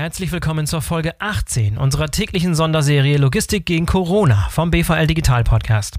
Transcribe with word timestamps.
herzlich 0.00 0.32
willkommen 0.32 0.66
zur 0.66 0.80
Folge 0.80 1.20
18 1.20 1.76
unserer 1.76 2.10
täglichen 2.10 2.54
Sonderserie 2.54 3.18
Logistik 3.18 3.66
gegen 3.66 3.84
Corona 3.84 4.48
vom 4.48 4.70
BVL 4.70 5.06
Digital 5.06 5.44
Podcast. 5.44 5.96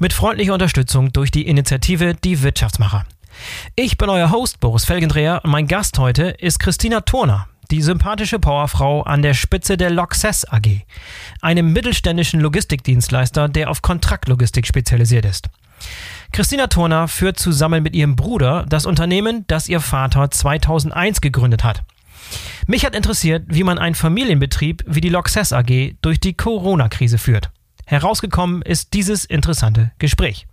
Mit 0.00 0.12
freundlicher 0.12 0.52
Unterstützung 0.52 1.12
durch 1.12 1.30
die 1.30 1.46
Initiative 1.46 2.16
Die 2.16 2.42
Wirtschaftsmacher. 2.42 3.06
Ich 3.76 3.98
bin 3.98 4.08
euer 4.08 4.32
Host 4.32 4.58
Boris 4.58 4.84
Felgendreher 4.84 5.42
und 5.44 5.52
mein 5.52 5.68
Gast 5.68 5.96
heute 6.00 6.24
ist 6.24 6.58
Christina 6.58 7.02
Turner, 7.02 7.46
die 7.70 7.82
sympathische 7.82 8.40
Powerfrau 8.40 9.02
an 9.02 9.22
der 9.22 9.34
Spitze 9.34 9.76
der 9.76 9.90
Loxess 9.90 10.44
AG, 10.50 10.80
einem 11.40 11.72
mittelständischen 11.72 12.40
Logistikdienstleister, 12.40 13.48
der 13.48 13.70
auf 13.70 13.80
Kontraktlogistik 13.80 14.66
spezialisiert 14.66 15.24
ist. 15.24 15.50
Christina 16.32 16.66
Turner 16.66 17.06
führt 17.06 17.38
zusammen 17.38 17.84
mit 17.84 17.94
ihrem 17.94 18.16
Bruder 18.16 18.66
das 18.68 18.86
Unternehmen, 18.86 19.44
das 19.46 19.68
ihr 19.68 19.78
Vater 19.78 20.32
2001 20.32 21.20
gegründet 21.20 21.62
hat. 21.62 21.84
Mich 22.66 22.84
hat 22.84 22.94
interessiert, 22.94 23.44
wie 23.46 23.62
man 23.62 23.78
einen 23.78 23.94
Familienbetrieb 23.94 24.82
wie 24.86 25.00
die 25.00 25.08
Loxess 25.08 25.52
AG 25.52 25.94
durch 26.02 26.18
die 26.20 26.34
Corona-Krise 26.34 27.18
führt. 27.18 27.50
Herausgekommen 27.86 28.62
ist 28.62 28.94
dieses 28.94 29.24
interessante 29.24 29.92
Gespräch. 29.98 30.46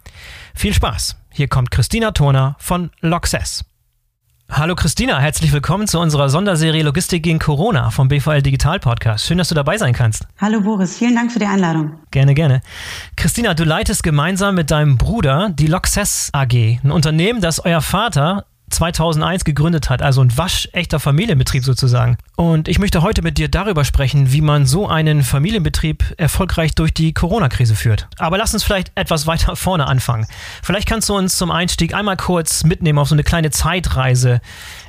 Viel 0.53 0.73
Spaß. 0.73 1.17
Hier 1.31 1.47
kommt 1.47 1.71
Christina 1.71 2.11
Turner 2.11 2.55
von 2.59 2.91
Loxess. 3.01 3.65
Hallo 4.51 4.75
Christina, 4.75 5.19
herzlich 5.19 5.51
willkommen 5.51 5.87
zu 5.87 5.99
unserer 5.99 6.29
Sonderserie 6.29 6.83
Logistik 6.83 7.23
gegen 7.23 7.39
Corona 7.39 7.89
vom 7.89 8.07
BVL 8.07 8.43
Digital 8.43 8.79
Podcast. 8.79 9.25
Schön, 9.25 9.39
dass 9.39 9.49
du 9.49 9.55
dabei 9.55 9.79
sein 9.79 9.93
kannst. 9.93 10.27
Hallo 10.37 10.61
Boris, 10.61 10.99
vielen 10.99 11.15
Dank 11.15 11.31
für 11.31 11.39
die 11.39 11.47
Einladung. 11.47 11.97
Gerne, 12.11 12.35
gerne. 12.35 12.61
Christina, 13.15 13.55
du 13.55 13.63
leitest 13.63 14.03
gemeinsam 14.03 14.53
mit 14.53 14.69
deinem 14.69 14.99
Bruder 14.99 15.49
die 15.49 15.65
Loxess 15.65 16.29
AG, 16.33 16.53
ein 16.83 16.91
Unternehmen, 16.91 17.41
das 17.41 17.65
euer 17.65 17.81
Vater 17.81 18.45
2001 18.73 19.43
gegründet 19.45 19.89
hat, 19.89 20.01
also 20.01 20.21
ein 20.21 20.35
waschechter 20.37 20.99
Familienbetrieb 20.99 21.63
sozusagen. 21.63 22.17
Und 22.35 22.67
ich 22.67 22.79
möchte 22.79 23.01
heute 23.01 23.21
mit 23.21 23.37
dir 23.37 23.47
darüber 23.47 23.85
sprechen, 23.85 24.31
wie 24.31 24.41
man 24.41 24.65
so 24.65 24.87
einen 24.87 25.23
Familienbetrieb 25.23 26.15
erfolgreich 26.17 26.75
durch 26.75 26.93
die 26.93 27.13
Corona-Krise 27.13 27.75
führt. 27.75 28.07
Aber 28.17 28.37
lass 28.37 28.53
uns 28.53 28.63
vielleicht 28.63 28.91
etwas 28.95 29.27
weiter 29.27 29.55
vorne 29.55 29.87
anfangen. 29.87 30.27
Vielleicht 30.61 30.87
kannst 30.87 31.09
du 31.09 31.15
uns 31.15 31.37
zum 31.37 31.51
Einstieg 31.51 31.93
einmal 31.93 32.17
kurz 32.17 32.63
mitnehmen 32.63 32.99
auf 32.99 33.09
so 33.09 33.15
eine 33.15 33.23
kleine 33.23 33.51
Zeitreise 33.51 34.41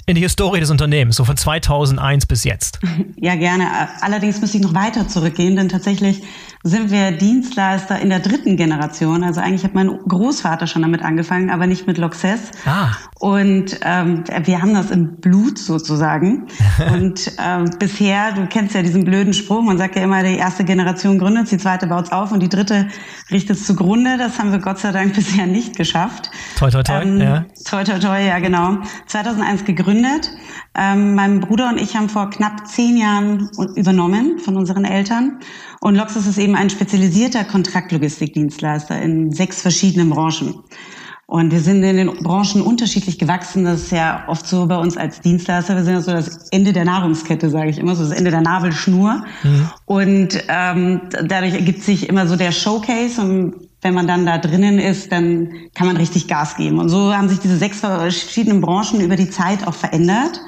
in 0.06 0.16
die 0.16 0.20
Historie 0.20 0.60
des 0.60 0.70
Unternehmens, 0.70 1.16
so 1.16 1.24
von 1.24 1.36
2001 1.36 2.26
bis 2.26 2.44
jetzt. 2.44 2.78
Ja, 3.16 3.36
gerne. 3.36 3.66
Allerdings 4.02 4.40
müsste 4.40 4.58
ich 4.58 4.62
noch 4.62 4.74
weiter 4.74 5.08
zurückgehen, 5.08 5.56
denn 5.56 5.70
tatsächlich 5.70 6.22
sind 6.62 6.90
wir 6.90 7.12
Dienstleister 7.12 7.98
in 8.00 8.10
der 8.10 8.20
dritten 8.20 8.56
Generation. 8.56 9.24
Also 9.24 9.40
eigentlich 9.40 9.64
hat 9.64 9.74
mein 9.74 9.88
Großvater 10.06 10.66
schon 10.66 10.82
damit 10.82 11.02
angefangen, 11.02 11.50
aber 11.50 11.66
nicht 11.66 11.86
mit 11.86 11.96
Loxess. 11.96 12.50
Ah. 12.66 12.88
Und 13.18 13.78
ähm, 13.82 14.24
wir 14.44 14.60
haben 14.60 14.74
das 14.74 14.90
im 14.90 15.16
Blut 15.20 15.58
sozusagen. 15.58 16.48
Und 16.92 17.32
ähm, 17.38 17.70
bisher, 17.78 18.32
du 18.32 18.46
kennst 18.46 18.74
ja 18.74 18.82
diesen 18.82 19.04
blöden 19.04 19.32
Spruch, 19.32 19.62
man 19.62 19.78
sagt 19.78 19.96
ja 19.96 20.02
immer, 20.02 20.22
die 20.22 20.36
erste 20.36 20.64
Generation 20.64 21.18
gründet, 21.18 21.50
die 21.50 21.58
zweite 21.58 21.86
baut's 21.86 22.12
auf 22.12 22.32
und 22.32 22.40
die 22.40 22.48
dritte 22.48 22.88
richtet 23.30 23.56
es 23.56 23.66
zugrunde. 23.66 24.18
Das 24.18 24.38
haben 24.38 24.52
wir 24.52 24.58
Gott 24.58 24.78
sei 24.78 24.92
Dank 24.92 25.14
bisher 25.14 25.46
nicht 25.46 25.76
geschafft. 25.76 26.30
Toi, 26.58 26.70
toi, 26.70 26.82
toi. 26.82 27.00
Ähm, 27.00 27.20
ja. 27.20 27.44
Toi, 27.64 27.84
toi, 27.84 27.98
toi, 27.98 28.18
ja 28.18 28.38
genau. 28.38 28.78
2001 29.06 29.64
gegründet. 29.64 29.93
Ähm, 30.76 31.14
mein 31.14 31.40
Bruder 31.40 31.68
und 31.68 31.80
ich 31.80 31.96
haben 31.96 32.08
vor 32.08 32.30
knapp 32.30 32.66
zehn 32.66 32.96
Jahren 32.96 33.50
übernommen 33.76 34.38
von 34.38 34.56
unseren 34.56 34.84
Eltern. 34.84 35.40
Und 35.80 35.94
Loxus 35.94 36.26
ist 36.26 36.38
eben 36.38 36.56
ein 36.56 36.70
spezialisierter 36.70 37.44
Kontraktlogistikdienstleister 37.44 39.00
in 39.00 39.30
sechs 39.30 39.62
verschiedenen 39.62 40.10
Branchen. 40.10 40.54
Und 41.26 41.52
wir 41.52 41.60
sind 41.60 41.82
in 41.82 41.96
den 41.96 42.08
Branchen 42.22 42.60
unterschiedlich 42.60 43.18
gewachsen. 43.18 43.64
Das 43.64 43.82
ist 43.84 43.92
ja 43.92 44.24
oft 44.28 44.46
so 44.46 44.66
bei 44.66 44.76
uns 44.76 44.96
als 44.96 45.20
Dienstleister. 45.20 45.74
Wir 45.74 45.84
sind 45.84 45.94
ja 45.94 46.00
so 46.02 46.12
das 46.12 46.48
Ende 46.50 46.72
der 46.72 46.84
Nahrungskette, 46.84 47.48
sage 47.48 47.70
ich 47.70 47.78
immer, 47.78 47.96
so 47.96 48.02
das 48.02 48.12
Ende 48.12 48.30
der 48.30 48.42
Nabelschnur. 48.42 49.24
Mhm. 49.42 49.70
Und 49.86 50.44
ähm, 50.48 51.00
dadurch 51.10 51.54
ergibt 51.54 51.82
sich 51.82 52.08
immer 52.10 52.26
so 52.26 52.36
der 52.36 52.52
Showcase. 52.52 53.20
Und 53.22 53.63
wenn 53.84 53.94
man 53.94 54.06
dann 54.06 54.24
da 54.24 54.38
drinnen 54.38 54.78
ist, 54.78 55.12
dann 55.12 55.52
kann 55.74 55.86
man 55.86 55.98
richtig 55.98 56.26
Gas 56.26 56.56
geben. 56.56 56.78
Und 56.78 56.88
so 56.88 57.14
haben 57.14 57.28
sich 57.28 57.38
diese 57.38 57.58
sechs 57.58 57.80
verschiedenen 57.80 58.62
Branchen 58.62 59.00
über 59.02 59.14
die 59.14 59.28
Zeit 59.28 59.66
auch 59.66 59.74
verändert. 59.74 60.40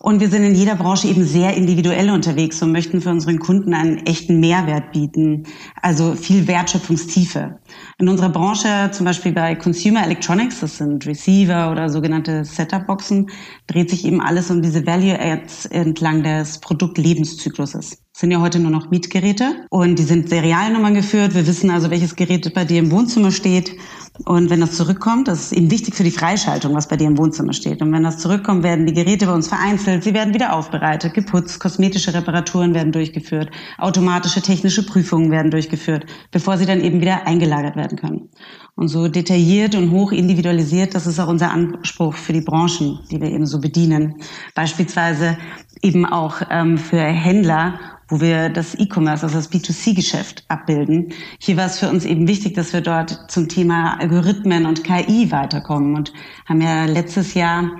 Und 0.00 0.20
wir 0.20 0.28
sind 0.28 0.44
in 0.44 0.54
jeder 0.54 0.76
Branche 0.76 1.08
eben 1.08 1.24
sehr 1.24 1.56
individuell 1.56 2.10
unterwegs 2.10 2.62
und 2.62 2.70
möchten 2.70 3.00
für 3.00 3.10
unseren 3.10 3.40
Kunden 3.40 3.74
einen 3.74 4.06
echten 4.06 4.38
Mehrwert 4.38 4.92
bieten, 4.92 5.44
also 5.82 6.14
viel 6.14 6.46
Wertschöpfungstiefe. 6.46 7.58
In 7.98 8.08
unserer 8.08 8.28
Branche, 8.28 8.90
zum 8.92 9.06
Beispiel 9.06 9.32
bei 9.32 9.56
Consumer 9.56 10.04
Electronics, 10.04 10.60
das 10.60 10.76
sind 10.76 11.04
Receiver 11.04 11.72
oder 11.72 11.88
sogenannte 11.88 12.44
Setup-Boxen, 12.44 13.30
dreht 13.66 13.90
sich 13.90 14.04
eben 14.04 14.20
alles 14.20 14.52
um 14.52 14.62
diese 14.62 14.86
Value-Adds 14.86 15.66
entlang 15.66 16.22
des 16.22 16.58
Produktlebenszykluses 16.60 17.98
sind 18.18 18.32
ja 18.32 18.40
heute 18.40 18.58
nur 18.58 18.72
noch 18.72 18.90
Mietgeräte 18.90 19.64
und 19.70 19.96
die 19.96 20.02
sind 20.02 20.28
Serialnummern 20.28 20.92
geführt. 20.92 21.36
Wir 21.36 21.46
wissen 21.46 21.70
also, 21.70 21.88
welches 21.92 22.16
Gerät 22.16 22.52
bei 22.52 22.64
dir 22.64 22.80
im 22.80 22.90
Wohnzimmer 22.90 23.30
steht. 23.30 23.76
Und 24.24 24.50
wenn 24.50 24.60
das 24.60 24.72
zurückkommt, 24.72 25.28
das 25.28 25.44
ist 25.44 25.52
eben 25.52 25.70
wichtig 25.70 25.94
für 25.94 26.02
die 26.02 26.10
Freischaltung, 26.10 26.74
was 26.74 26.88
bei 26.88 26.96
dir 26.96 27.06
im 27.06 27.18
Wohnzimmer 27.18 27.52
steht. 27.52 27.80
Und 27.82 27.92
wenn 27.92 28.02
das 28.02 28.18
zurückkommt, 28.18 28.62
werden 28.62 28.86
die 28.86 28.92
Geräte 28.92 29.26
bei 29.26 29.32
uns 29.32 29.48
vereinzelt, 29.48 30.02
sie 30.02 30.12
werden 30.12 30.34
wieder 30.34 30.54
aufbereitet, 30.54 31.14
geputzt, 31.14 31.60
kosmetische 31.60 32.12
Reparaturen 32.12 32.74
werden 32.74 32.92
durchgeführt, 32.92 33.50
automatische 33.78 34.42
technische 34.42 34.84
Prüfungen 34.84 35.30
werden 35.30 35.50
durchgeführt, 35.50 36.06
bevor 36.30 36.58
sie 36.58 36.66
dann 36.66 36.80
eben 36.80 37.00
wieder 37.00 37.26
eingelagert 37.26 37.76
werden 37.76 37.96
können. 37.96 38.28
Und 38.74 38.88
so 38.88 39.08
detailliert 39.08 39.74
und 39.74 39.90
hoch 39.90 40.12
individualisiert, 40.12 40.94
das 40.94 41.06
ist 41.06 41.20
auch 41.20 41.28
unser 41.28 41.50
Anspruch 41.50 42.14
für 42.14 42.32
die 42.32 42.40
Branchen, 42.40 43.00
die 43.10 43.20
wir 43.20 43.30
eben 43.30 43.46
so 43.46 43.60
bedienen. 43.60 44.16
Beispielsweise 44.54 45.38
eben 45.82 46.06
auch 46.06 46.42
ähm, 46.50 46.78
für 46.78 47.00
Händler 47.00 47.97
wo 48.08 48.20
wir 48.20 48.48
das 48.48 48.74
E-Commerce, 48.74 49.24
also 49.24 49.36
das 49.36 49.52
B2C-Geschäft 49.52 50.44
abbilden. 50.48 51.12
Hier 51.38 51.56
war 51.56 51.66
es 51.66 51.78
für 51.78 51.88
uns 51.88 52.04
eben 52.04 52.26
wichtig, 52.26 52.54
dass 52.54 52.72
wir 52.72 52.80
dort 52.80 53.30
zum 53.30 53.48
Thema 53.48 54.00
Algorithmen 54.00 54.66
und 54.66 54.82
KI 54.82 55.30
weiterkommen 55.30 55.94
und 55.94 56.12
haben 56.46 56.60
ja 56.60 56.86
letztes 56.86 57.34
Jahr 57.34 57.70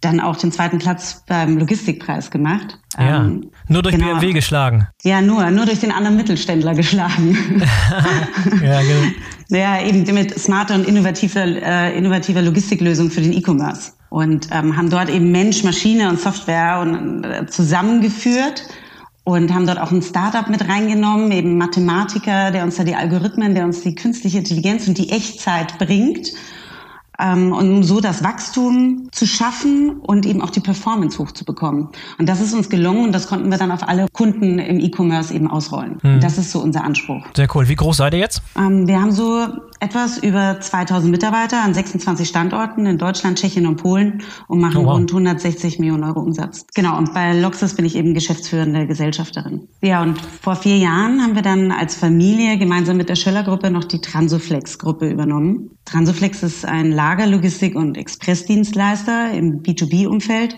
dann 0.00 0.20
auch 0.20 0.36
den 0.36 0.52
zweiten 0.52 0.78
Platz 0.78 1.24
beim 1.26 1.56
Logistikpreis 1.56 2.30
gemacht. 2.30 2.78
Ja, 2.98 3.24
ähm, 3.24 3.50
nur 3.68 3.82
durch 3.82 3.94
genau. 3.94 4.12
BMW 4.14 4.32
geschlagen. 4.32 4.86
Ja, 5.02 5.22
nur, 5.22 5.50
nur 5.50 5.64
durch 5.64 5.80
den 5.80 5.90
anderen 5.90 6.16
Mittelständler 6.16 6.74
geschlagen. 6.74 7.62
ja, 8.62 8.80
genau. 8.82 9.12
Ja, 9.48 9.80
eben 9.82 10.02
mit 10.14 10.38
smarter 10.38 10.74
und 10.74 10.86
innovativer, 10.86 11.44
äh, 11.44 11.96
innovativer 11.96 12.42
Logistiklösung 12.42 13.10
für 13.10 13.20
den 13.20 13.32
E-Commerce. 13.32 13.92
Und 14.10 14.48
ähm, 14.52 14.76
haben 14.76 14.90
dort 14.90 15.08
eben 15.08 15.32
Mensch, 15.32 15.64
Maschine 15.64 16.08
und 16.08 16.20
Software 16.20 16.80
und, 16.80 17.24
äh, 17.24 17.46
zusammengeführt 17.46 18.64
und 19.26 19.52
haben 19.52 19.66
dort 19.66 19.80
auch 19.80 19.90
ein 19.90 20.02
Startup 20.02 20.48
mit 20.48 20.68
reingenommen, 20.68 21.32
eben 21.32 21.58
Mathematiker, 21.58 22.52
der 22.52 22.62
uns 22.62 22.76
da 22.76 22.84
die 22.84 22.94
Algorithmen, 22.94 23.56
der 23.56 23.64
uns 23.64 23.80
die 23.80 23.96
künstliche 23.96 24.38
Intelligenz 24.38 24.86
und 24.86 24.98
die 24.98 25.10
Echtzeit 25.10 25.78
bringt 25.78 26.30
ähm, 27.18 27.52
um 27.52 27.82
so 27.82 28.00
das 28.00 28.22
Wachstum 28.22 29.08
zu 29.12 29.26
schaffen 29.26 30.00
und 30.00 30.26
eben 30.26 30.42
auch 30.42 30.50
die 30.50 30.60
Performance 30.60 31.18
hochzubekommen. 31.18 31.88
Und 32.18 32.28
das 32.28 32.40
ist 32.40 32.54
uns 32.54 32.68
gelungen 32.68 33.04
und 33.04 33.12
das 33.12 33.26
konnten 33.26 33.50
wir 33.50 33.58
dann 33.58 33.70
auf 33.70 33.88
alle 33.88 34.06
Kunden 34.12 34.58
im 34.58 34.80
E-Commerce 34.80 35.32
eben 35.32 35.50
ausrollen. 35.50 35.98
Mhm. 36.02 36.20
das 36.20 36.38
ist 36.38 36.50
so 36.50 36.60
unser 36.60 36.84
Anspruch. 36.84 37.24
Sehr 37.34 37.48
cool. 37.54 37.68
Wie 37.68 37.74
groß 37.74 37.98
seid 37.98 38.14
ihr 38.14 38.20
jetzt? 38.20 38.42
Ähm, 38.56 38.86
wir 38.86 39.00
haben 39.00 39.12
so 39.12 39.46
etwas 39.86 40.18
über 40.18 40.58
2000 40.60 41.12
Mitarbeiter 41.12 41.62
an 41.62 41.72
26 41.72 42.28
Standorten 42.28 42.86
in 42.86 42.98
Deutschland, 42.98 43.38
Tschechien 43.38 43.66
und 43.66 43.76
Polen 43.76 44.24
und 44.48 44.60
machen 44.60 44.78
oh, 44.78 44.86
wow. 44.86 44.94
rund 44.94 45.10
160 45.10 45.78
Millionen 45.78 46.02
Euro 46.02 46.20
Umsatz. 46.20 46.66
Genau. 46.74 46.98
Und 46.98 47.14
bei 47.14 47.38
Loxis 47.38 47.76
bin 47.76 47.84
ich 47.84 47.94
eben 47.94 48.12
geschäftsführende 48.12 48.88
Gesellschafterin. 48.88 49.68
Ja, 49.82 50.02
und 50.02 50.20
vor 50.20 50.56
vier 50.56 50.76
Jahren 50.76 51.22
haben 51.22 51.36
wir 51.36 51.42
dann 51.42 51.70
als 51.70 51.94
Familie 51.94 52.58
gemeinsam 52.58 52.96
mit 52.96 53.08
der 53.08 53.14
Schöller-Gruppe 53.14 53.70
noch 53.70 53.84
die 53.84 54.00
Transoflex-Gruppe 54.00 55.08
übernommen. 55.08 55.70
Transoflex 55.84 56.42
ist 56.42 56.64
ein 56.64 56.92
Lagerlogistik- 56.92 57.76
und 57.76 57.96
Expressdienstleister 57.96 59.30
im 59.30 59.62
B2B-Umfeld 59.62 60.56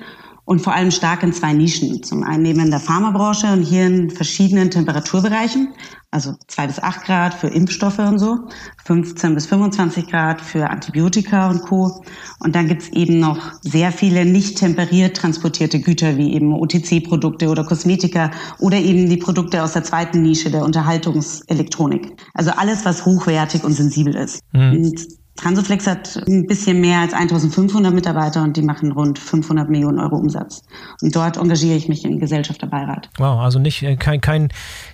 und 0.49 0.63
vor 0.63 0.73
allem 0.73 0.91
stark 0.91 1.23
in 1.23 1.35
zwei 1.35 1.53
Nischen. 1.53 2.03
Zum 2.03 2.23
einen 2.23 2.47
eben 2.47 2.61
in 2.61 2.71
der 2.71 2.81
Pharmabranche 2.81 3.53
und 3.53 3.61
hier 3.65 3.87
in 3.87 4.09
verschiedenen 4.09 4.71
Temperaturbereichen, 4.71 5.75
also 6.11 6.37
zwei 6.47 6.67
bis 6.67 6.79
acht 6.79 7.05
Grad 7.05 7.35
für 7.35 7.49
Impfstoffe 7.49 7.99
und 7.99 8.19
so, 8.19 8.39
15 8.87 9.35
bis 9.35 9.45
25 9.45 10.07
Grad 10.07 10.41
für 10.41 10.71
Antibiotika 10.71 11.51
und 11.51 11.61
Co. 11.61 12.03
Und 12.41 12.57
dann 12.57 12.67
gibt's 12.67 12.89
eben 12.89 13.21
noch 13.21 13.61
sehr 13.61 13.93
viele 13.93 14.25
nicht 14.25 14.57
temperiert 14.57 15.19
transportierte 15.19 15.81
Güter, 15.81 16.17
wie 16.17 16.33
eben 16.33 16.55
OTC-Produkte 16.55 17.51
oder 17.51 17.65
Kosmetika 17.65 18.31
oder 18.59 18.79
eben 18.79 19.11
die 19.11 19.19
Produkte 19.19 19.63
aus 19.63 19.75
der 19.75 19.85
zweiten 19.85 20.23
Nische 20.23 20.51
der 20.51 20.65
Unterhaltungselektronik. 20.65 22.17
Also 22.33 22.53
alles, 22.53 22.87
was 22.87 23.05
hochwertig 23.05 23.65
und 23.65 23.75
sensibel 23.75 24.17
ist. 24.17 24.41
Mhm. 24.55 24.95
Transoflex 25.39 25.87
hat 25.87 26.21
ein 26.27 26.47
bisschen 26.47 26.81
mehr 26.81 26.99
als 26.99 27.13
1500 27.13 27.95
Mitarbeiter 27.95 28.43
und 28.43 28.57
die 28.57 28.63
machen 28.63 28.91
rund 28.91 29.21
500 29.21 29.71
Millionen 29.71 30.01
Euro 30.01 30.17
Umsatz. 30.17 30.63
Und 31.01 31.15
dort 31.15 31.37
engagiere 31.37 31.77
ich 31.77 31.89
mich 31.89 32.05
im 32.05 32.19
Gesellschafterbeirat. 32.19 33.09
Wow, 33.19 33.41
also 33.41 33.61
nicht 33.61 33.85
äh, 33.85 33.97
kein, 33.97 34.21
kein, 34.21 34.49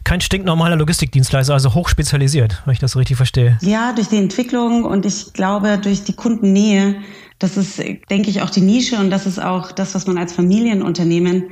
kein 0.04 0.20
stinknormaler 0.20 0.76
Logistikdienstleister, 0.76 1.54
also 1.54 1.72
hochspezialisiert, 1.72 2.62
wenn 2.66 2.74
ich 2.74 2.78
das 2.78 2.94
richtig 2.94 3.16
verstehe. 3.16 3.58
Ja, 3.62 3.94
durch 3.94 4.08
die 4.08 4.18
Entwicklung 4.18 4.84
und 4.84 5.06
ich 5.06 5.32
glaube 5.32 5.78
durch 5.78 6.04
die 6.04 6.12
Kundennähe, 6.12 6.96
das 7.38 7.56
ist, 7.56 7.78
denke 7.78 8.28
ich, 8.28 8.42
auch 8.42 8.50
die 8.50 8.60
Nische 8.60 8.96
und 8.98 9.08
das 9.08 9.26
ist 9.26 9.42
auch 9.42 9.72
das, 9.72 9.94
was 9.94 10.06
man 10.06 10.18
als 10.18 10.34
Familienunternehmen 10.34 11.44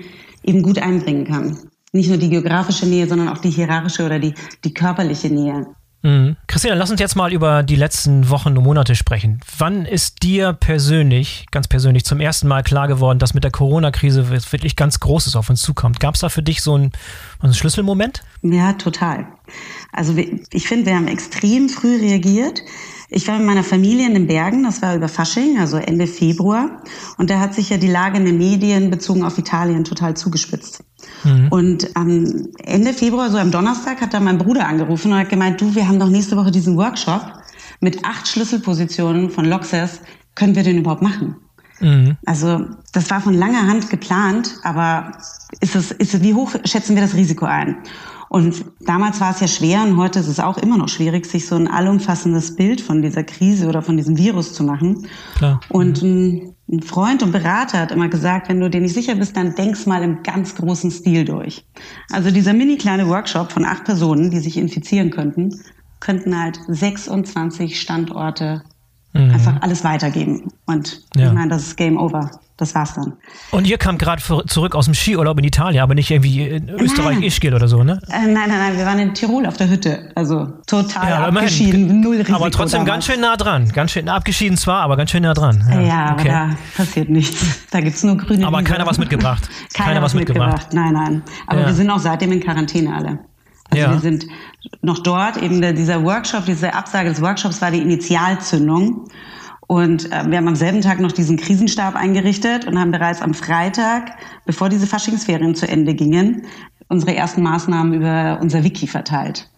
eben 0.45 0.63
gut 0.63 0.79
einbringen 0.79 1.25
kann. 1.25 1.59
Nicht 1.93 2.09
nur 2.09 2.19
die 2.19 2.29
geografische 2.29 2.87
Nähe, 2.87 3.07
sondern 3.07 3.29
auch 3.29 3.39
die 3.39 3.51
hierarchische 3.51 4.05
oder 4.05 4.19
die, 4.19 4.35
die 4.65 4.75
körperliche 4.75 5.29
Nähe. 5.29 5.67
Mhm. 6.03 6.37
Christina, 6.49 6.75
lass 6.75 6.91
uns 6.91 7.01
jetzt 7.01 7.15
mal 7.15 7.33
über 7.33 7.63
die 7.63 7.77
letzten 7.77 8.29
Wochen 8.29 8.57
und 8.57 8.65
Monate 8.65 8.95
sprechen. 8.95 9.41
Wann 9.59 9.87
ist 9.87 10.23
dir 10.23 10.53
persönlich, 10.53 11.47
ganz 11.51 11.69
persönlich, 11.69 12.05
zum 12.05 12.21
ersten 12.21 12.49
Mal 12.49 12.63
klar 12.63 12.89
geworden, 12.89 13.19
dass 13.19 13.35
mit 13.35 13.45
der 13.45 13.51
Corona-Krise 13.51 14.29
wirklich 14.31 14.77
ganz 14.77 15.01
Großes 15.01 15.37
auf 15.37 15.49
uns 15.49 15.63
zukommt? 15.63 16.01
Gab 16.01 16.15
es 16.15 16.21
da 16.21 16.29
für 16.29 16.43
dich 16.43 16.63
so 16.63 16.75
einen, 16.75 16.93
einen 17.41 17.55
Schlüsselmoment? 17.55 18.23
Ja, 18.43 18.73
total. 18.75 19.27
Also 19.93 20.17
ich 20.17 20.67
finde, 20.67 20.87
wir 20.87 20.97
haben 20.97 21.09
extrem 21.09 21.69
früh 21.69 21.97
reagiert. 22.01 22.63
Ich 23.15 23.29
war 23.29 23.37
mit 23.37 23.47
meiner 23.47 23.63
Familie 23.63 24.07
in 24.07 24.15
den 24.15 24.27
Bergen, 24.27 24.65
das 24.65 24.81
war 24.81 24.97
über 24.97 25.07
Fasching, 25.07 25.59
also 25.59 25.77
Ende 25.77 26.07
Februar. 26.07 26.83
Und 27.19 27.29
da 27.29 27.41
hat 27.41 27.55
sich 27.55 27.69
ja 27.69 27.77
die 27.77 27.89
Lage 27.89 28.17
in 28.17 28.25
den 28.25 28.39
Medien 28.39 28.91
bezogen 28.91 29.23
auf 29.23 29.37
Italien 29.37 29.85
total 29.85 30.17
zugespitzt. 30.17 30.83
Mhm. 31.25 31.49
Und 31.51 31.95
am 31.95 32.49
Ende 32.65 32.95
Februar, 32.95 33.31
so 33.31 33.37
am 33.37 33.51
Donnerstag, 33.51 34.01
hat 34.01 34.15
da 34.15 34.21
mein 34.21 34.39
Bruder 34.39 34.67
angerufen 34.67 35.13
und 35.13 35.19
hat 35.19 35.29
gemeint, 35.29 35.61
du, 35.61 35.75
wir 35.75 35.87
haben 35.87 35.99
doch 35.99 36.09
nächste 36.09 36.37
Woche 36.37 36.51
diesen 36.51 36.77
Workshop 36.79 37.21
mit 37.81 38.03
acht 38.05 38.27
Schlüsselpositionen 38.29 39.29
von 39.29 39.45
Loxes. 39.45 40.01
Können 40.35 40.57
wir 40.57 40.63
den 40.63 40.79
überhaupt 40.79 41.03
machen? 41.03 41.37
Mhm. 41.81 42.17
Also 42.25 42.65
das 42.93 43.11
war 43.11 43.21
von 43.21 43.35
langer 43.35 43.67
Hand 43.67 43.91
geplant, 43.91 44.55
aber 44.63 45.13
ist 45.61 45.77
es, 45.77 45.91
ist 45.91 46.15
es, 46.15 46.23
wie 46.23 46.33
hoch 46.33 46.53
schätzen 46.65 46.95
wir 46.95 47.03
das 47.03 47.15
Risiko 47.15 47.45
ein? 47.45 47.77
Und 48.33 48.65
damals 48.81 49.21
war 49.21 49.33
es 49.33 49.41
ja 49.41 49.47
schwer 49.47 49.83
und 49.83 49.99
heute 49.99 50.21
ist 50.21 50.27
es 50.27 50.41
auch 50.41 50.57
immer 50.57 50.79
noch 50.79 50.89
schwierig, 50.89 51.27
sich 51.27 51.47
so 51.47 51.55
ein 51.55 51.69
allumfassendes 51.69 52.57
Bild 52.57 52.81
von 52.81 53.03
dieser 53.03 53.25
Krise 53.25 53.69
oder 53.69 53.83
von 53.83 53.99
diesem 53.99 54.17
Virus 54.17 54.55
zu 54.55 54.65
machen. 54.65 55.07
Klar. 55.35 55.61
Und 55.69 56.01
ein, 56.01 56.55
ein 56.67 56.81
Freund 56.81 57.23
und 57.23 57.33
Berater 57.33 57.79
hat 57.79 57.93
immer 57.93 58.09
gesagt, 58.09 58.49
wenn 58.49 58.59
du 58.59 58.71
dir 58.71 58.81
nicht 58.81 58.95
sicher 58.95 59.17
bist, 59.17 59.37
dann 59.37 59.55
denk's 59.55 59.85
mal 59.85 60.03
im 60.03 60.23
ganz 60.23 60.55
großen 60.55 60.91
Stil 60.91 61.27
durch. 61.27 61.67
Also 62.11 62.31
dieser 62.31 62.55
mini 62.55 62.79
kleine 62.79 63.07
Workshop 63.07 63.53
von 63.53 63.67
acht 63.67 63.85
Personen, 63.85 64.31
die 64.31 64.39
sich 64.39 64.57
infizieren 64.57 65.11
könnten, 65.11 65.61
könnten 66.01 66.41
halt 66.41 66.59
26 66.69 67.79
Standorte 67.79 68.63
mhm. 69.13 69.29
einfach 69.29 69.61
alles 69.61 69.85
weitergeben. 69.85 70.49
Und 70.65 71.03
ja. 71.17 71.27
ich 71.27 71.33
meine, 71.35 71.51
das 71.51 71.67
ist 71.67 71.77
Game 71.77 71.99
Over 71.99 72.31
das 72.63 72.75
war's 72.75 72.95
dann. 72.95 73.15
Und 73.51 73.67
ihr 73.67 73.79
kam 73.79 73.99
gerade 73.99 74.23
zurück 74.47 74.75
aus 74.75 74.87
dem 74.87 74.95
Skiurlaub 74.95 75.39
in 75.39 75.45
Italien, 75.45 75.83
aber 75.83 75.95
nicht 75.95 76.11
irgendwie 76.11 76.49
in 76.49 76.69
Österreich, 76.69 77.21
Ischgl 77.23 77.55
oder 77.55 77.69
so, 77.69 77.85
ne? 77.85 78.01
Äh, 78.09 78.27
nein, 78.27 78.49
nein, 78.49 78.49
nein, 78.49 78.79
wir 78.79 78.87
waren 78.87 78.99
in 78.99 79.15
Tirol 79.15 79.47
auf 79.47 79.57
der 79.57 79.69
Hütte. 79.69 80.11
Also 80.15 80.49
total 80.67 81.11
ja, 81.11 81.27
abgeschieden, 81.27 82.01
null 82.01 82.17
Risiko. 82.17 82.37
Aber 82.37 82.51
trotzdem 82.51 82.85
damals. 82.85 82.95
ganz 82.95 83.07
schön 83.07 83.21
nah 83.21 83.37
dran. 83.37 83.69
Ganz 83.69 83.91
schön 83.91 84.09
abgeschieden 84.09 84.57
zwar, 84.57 84.83
aber 84.83 84.97
ganz 84.97 85.11
schön 85.11 85.23
nah 85.23 85.35
dran. 85.35 85.65
Ja, 85.71 85.81
ja 85.81 86.13
okay. 86.13 86.31
aber 86.31 86.49
da 86.49 86.57
passiert 86.77 87.11
nichts. 87.11 87.67
Da 87.71 87.81
gibt's 87.81 88.03
nur 88.03 88.17
grüne 88.17 88.47
Aber 88.47 88.63
keiner 88.63 88.87
was 88.87 88.99
mitgebracht. 88.99 89.49
keiner, 89.75 89.89
keiner 89.89 90.03
was 90.03 90.15
mitgebracht. 90.15 90.73
mitgebracht. 90.73 90.75
Nein, 90.75 90.93
nein. 90.93 91.23
Aber 91.47 91.61
ja. 91.61 91.67
wir 91.67 91.75
sind 91.75 91.91
auch 91.91 91.99
seitdem 91.99 92.33
in 92.33 92.41
Quarantäne 92.41 92.95
alle. 92.95 93.19
Also 93.71 93.85
ja. 93.85 93.93
wir 93.93 94.01
sind 94.01 94.27
noch 94.83 94.99
dort. 94.99 95.39
Eben 95.39 95.61
dieser 95.75 96.05
Workshop, 96.05 96.45
diese 96.45 96.75
Absage 96.75 97.09
des 97.09 97.21
Workshops 97.21 97.63
war 97.63 97.71
die 97.71 97.81
Initialzündung. 97.81 99.09
Und 99.73 100.13
äh, 100.13 100.31
wir 100.31 100.37
haben 100.37 100.49
am 100.49 100.55
selben 100.55 100.83
Tag 100.83 101.01
noch 101.01 101.13
diesen 101.13 101.39
Krisenstab 101.39 101.97
eingerichtet 101.97 102.67
und 102.67 102.79
haben 102.79 102.91
bereits 102.91 103.23
am 103.23 103.33
Freitag, 103.33 104.19
bevor 104.45 104.69
diese 104.69 104.87
Faschingsferien 104.87 105.55
zu 105.55 105.67
Ende 105.67 105.95
gingen, 105.95 106.43
unsere 106.93 107.17
ersten 107.17 107.43
Maßnahmen 107.43 107.95
über 107.95 108.39
unser 108.41 108.63
Wiki 108.63 108.87
verteilt. 108.87 109.49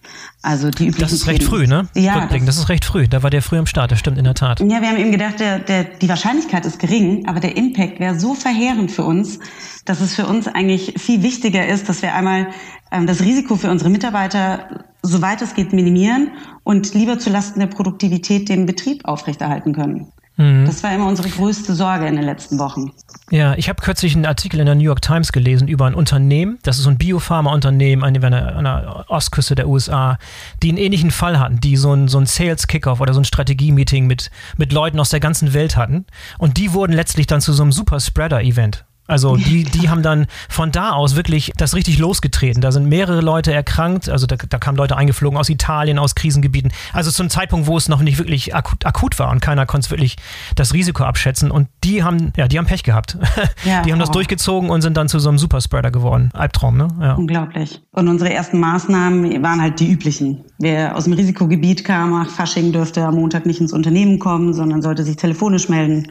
Also 0.42 0.70
die 0.70 0.84
üblichen. 0.84 1.00
Das 1.00 1.12
ist 1.12 1.26
recht 1.26 1.42
früh, 1.42 1.66
ne? 1.66 1.88
Ja. 1.94 2.26
Das, 2.26 2.44
das, 2.44 2.56
ist 2.58 2.68
recht 2.68 2.84
früh. 2.84 3.08
Da 3.08 3.22
war 3.22 3.30
der 3.30 3.42
früh 3.42 3.58
am 3.58 3.66
Start, 3.66 3.90
das 3.90 3.98
stimmt 3.98 4.18
in 4.18 4.24
der 4.24 4.34
Tat. 4.34 4.60
Ja, 4.60 4.80
wir 4.80 4.88
haben 4.88 4.98
eben 4.98 5.10
gedacht, 5.10 5.40
der, 5.40 5.58
der, 5.58 5.84
die 5.84 6.08
Wahrscheinlichkeit 6.08 6.64
ist 6.64 6.78
gering, 6.78 7.26
aber 7.26 7.40
der 7.40 7.56
Impact 7.56 8.00
wäre 8.00 8.18
so 8.18 8.34
verheerend 8.34 8.92
für 8.92 9.04
uns, 9.04 9.40
dass 9.84 10.00
es 10.00 10.14
für 10.14 10.26
uns 10.26 10.46
eigentlich 10.46 10.94
viel 10.96 11.22
wichtiger 11.22 11.66
ist, 11.66 11.88
dass 11.88 12.02
wir 12.02 12.14
einmal 12.14 12.48
ähm, 12.92 13.06
das 13.06 13.20
Risiko 13.20 13.56
für 13.56 13.70
unsere 13.70 13.90
Mitarbeiter 13.90 14.84
soweit 15.02 15.42
es 15.42 15.54
geht 15.54 15.72
minimieren 15.72 16.32
und 16.62 16.94
lieber 16.94 17.18
zulasten 17.18 17.60
der 17.60 17.66
Produktivität 17.66 18.48
den 18.48 18.66
Betrieb 18.66 19.04
aufrechterhalten 19.04 19.74
können. 19.74 20.12
Mhm. 20.36 20.64
Das 20.66 20.82
war 20.82 20.92
immer 20.92 21.06
unsere 21.06 21.28
größte 21.28 21.74
Sorge 21.74 22.06
in 22.06 22.16
den 22.16 22.24
letzten 22.24 22.58
Wochen. 22.58 22.92
Ja, 23.30 23.54
ich 23.54 23.68
habe 23.68 23.80
kürzlich 23.80 24.14
einen 24.14 24.26
Artikel 24.26 24.58
in 24.60 24.66
der 24.66 24.74
New 24.74 24.82
York 24.82 25.00
Times 25.00 25.32
gelesen 25.32 25.68
über 25.68 25.86
ein 25.86 25.94
Unternehmen, 25.94 26.58
das 26.62 26.76
ist 26.76 26.84
so 26.84 26.90
ein 26.90 26.98
Biopharma-Unternehmen 26.98 28.02
an 28.02 28.14
der, 28.14 28.56
an 28.56 28.64
der 28.64 29.04
Ostküste 29.08 29.54
der 29.54 29.68
USA, 29.68 30.18
die 30.62 30.70
einen 30.70 30.78
ähnlichen 30.78 31.10
Fall 31.10 31.38
hatten, 31.38 31.60
die 31.60 31.76
so 31.76 31.92
ein, 31.92 32.08
so 32.08 32.18
ein 32.18 32.26
Sales-Kickoff 32.26 33.00
oder 33.00 33.14
so 33.14 33.20
ein 33.20 33.24
Strategie-Meeting 33.24 34.06
mit, 34.06 34.30
mit 34.56 34.72
Leuten 34.72 34.98
aus 34.98 35.10
der 35.10 35.20
ganzen 35.20 35.54
Welt 35.54 35.76
hatten. 35.76 36.06
Und 36.38 36.56
die 36.56 36.72
wurden 36.72 36.92
letztlich 36.92 37.26
dann 37.26 37.40
zu 37.40 37.52
so 37.52 37.62
einem 37.62 37.72
Super-Spreader-Event. 37.72 38.84
Also 39.06 39.36
die, 39.36 39.64
die 39.64 39.90
haben 39.90 40.02
dann 40.02 40.26
von 40.48 40.72
da 40.72 40.92
aus 40.92 41.14
wirklich 41.14 41.52
das 41.58 41.74
richtig 41.74 41.98
losgetreten. 41.98 42.62
Da 42.62 42.72
sind 42.72 42.88
mehrere 42.88 43.20
Leute 43.20 43.52
erkrankt, 43.52 44.08
also 44.08 44.26
da, 44.26 44.36
da 44.36 44.58
kamen 44.58 44.78
Leute 44.78 44.96
eingeflogen 44.96 45.38
aus 45.38 45.50
Italien, 45.50 45.98
aus 45.98 46.14
Krisengebieten. 46.14 46.72
Also 46.92 47.10
zum 47.10 47.28
Zeitpunkt, 47.28 47.66
wo 47.66 47.76
es 47.76 47.88
noch 47.88 48.00
nicht 48.00 48.18
wirklich 48.18 48.54
akut, 48.54 48.86
akut 48.86 49.18
war 49.18 49.30
und 49.30 49.40
keiner 49.40 49.66
konnte 49.66 49.90
wirklich 49.90 50.16
das 50.56 50.72
Risiko 50.72 51.04
abschätzen. 51.04 51.50
Und 51.50 51.68
die 51.84 52.02
haben, 52.02 52.32
ja, 52.36 52.48
die 52.48 52.58
haben 52.58 52.66
Pech 52.66 52.82
gehabt. 52.82 53.18
Ja, 53.64 53.82
die 53.82 53.92
haben 53.92 53.98
das 53.98 54.10
durchgezogen 54.10 54.68
und 54.68 54.82
sind 54.82 54.96
dann 54.96 55.08
zu 55.08 55.18
so 55.18 55.28
einem 55.28 55.38
Superspreader 55.38 55.90
geworden. 55.90 56.30
Albtraum, 56.34 56.76
ne? 56.76 56.88
Ja. 57.00 57.14
Unglaublich. 57.14 57.80
Und 57.92 58.08
unsere 58.08 58.32
ersten 58.32 58.60
Maßnahmen 58.60 59.42
waren 59.42 59.60
halt 59.60 59.80
die 59.80 59.90
üblichen. 59.90 60.44
Wer 60.58 60.96
aus 60.96 61.04
dem 61.04 61.12
Risikogebiet 61.14 61.84
kam, 61.84 62.10
nach 62.10 62.30
Fasching 62.30 62.72
dürfte 62.72 63.04
am 63.04 63.14
Montag 63.14 63.46
nicht 63.46 63.60
ins 63.60 63.72
Unternehmen 63.72 64.18
kommen, 64.18 64.52
sondern 64.52 64.82
sollte 64.82 65.04
sich 65.04 65.16
telefonisch 65.16 65.68
melden. 65.68 66.08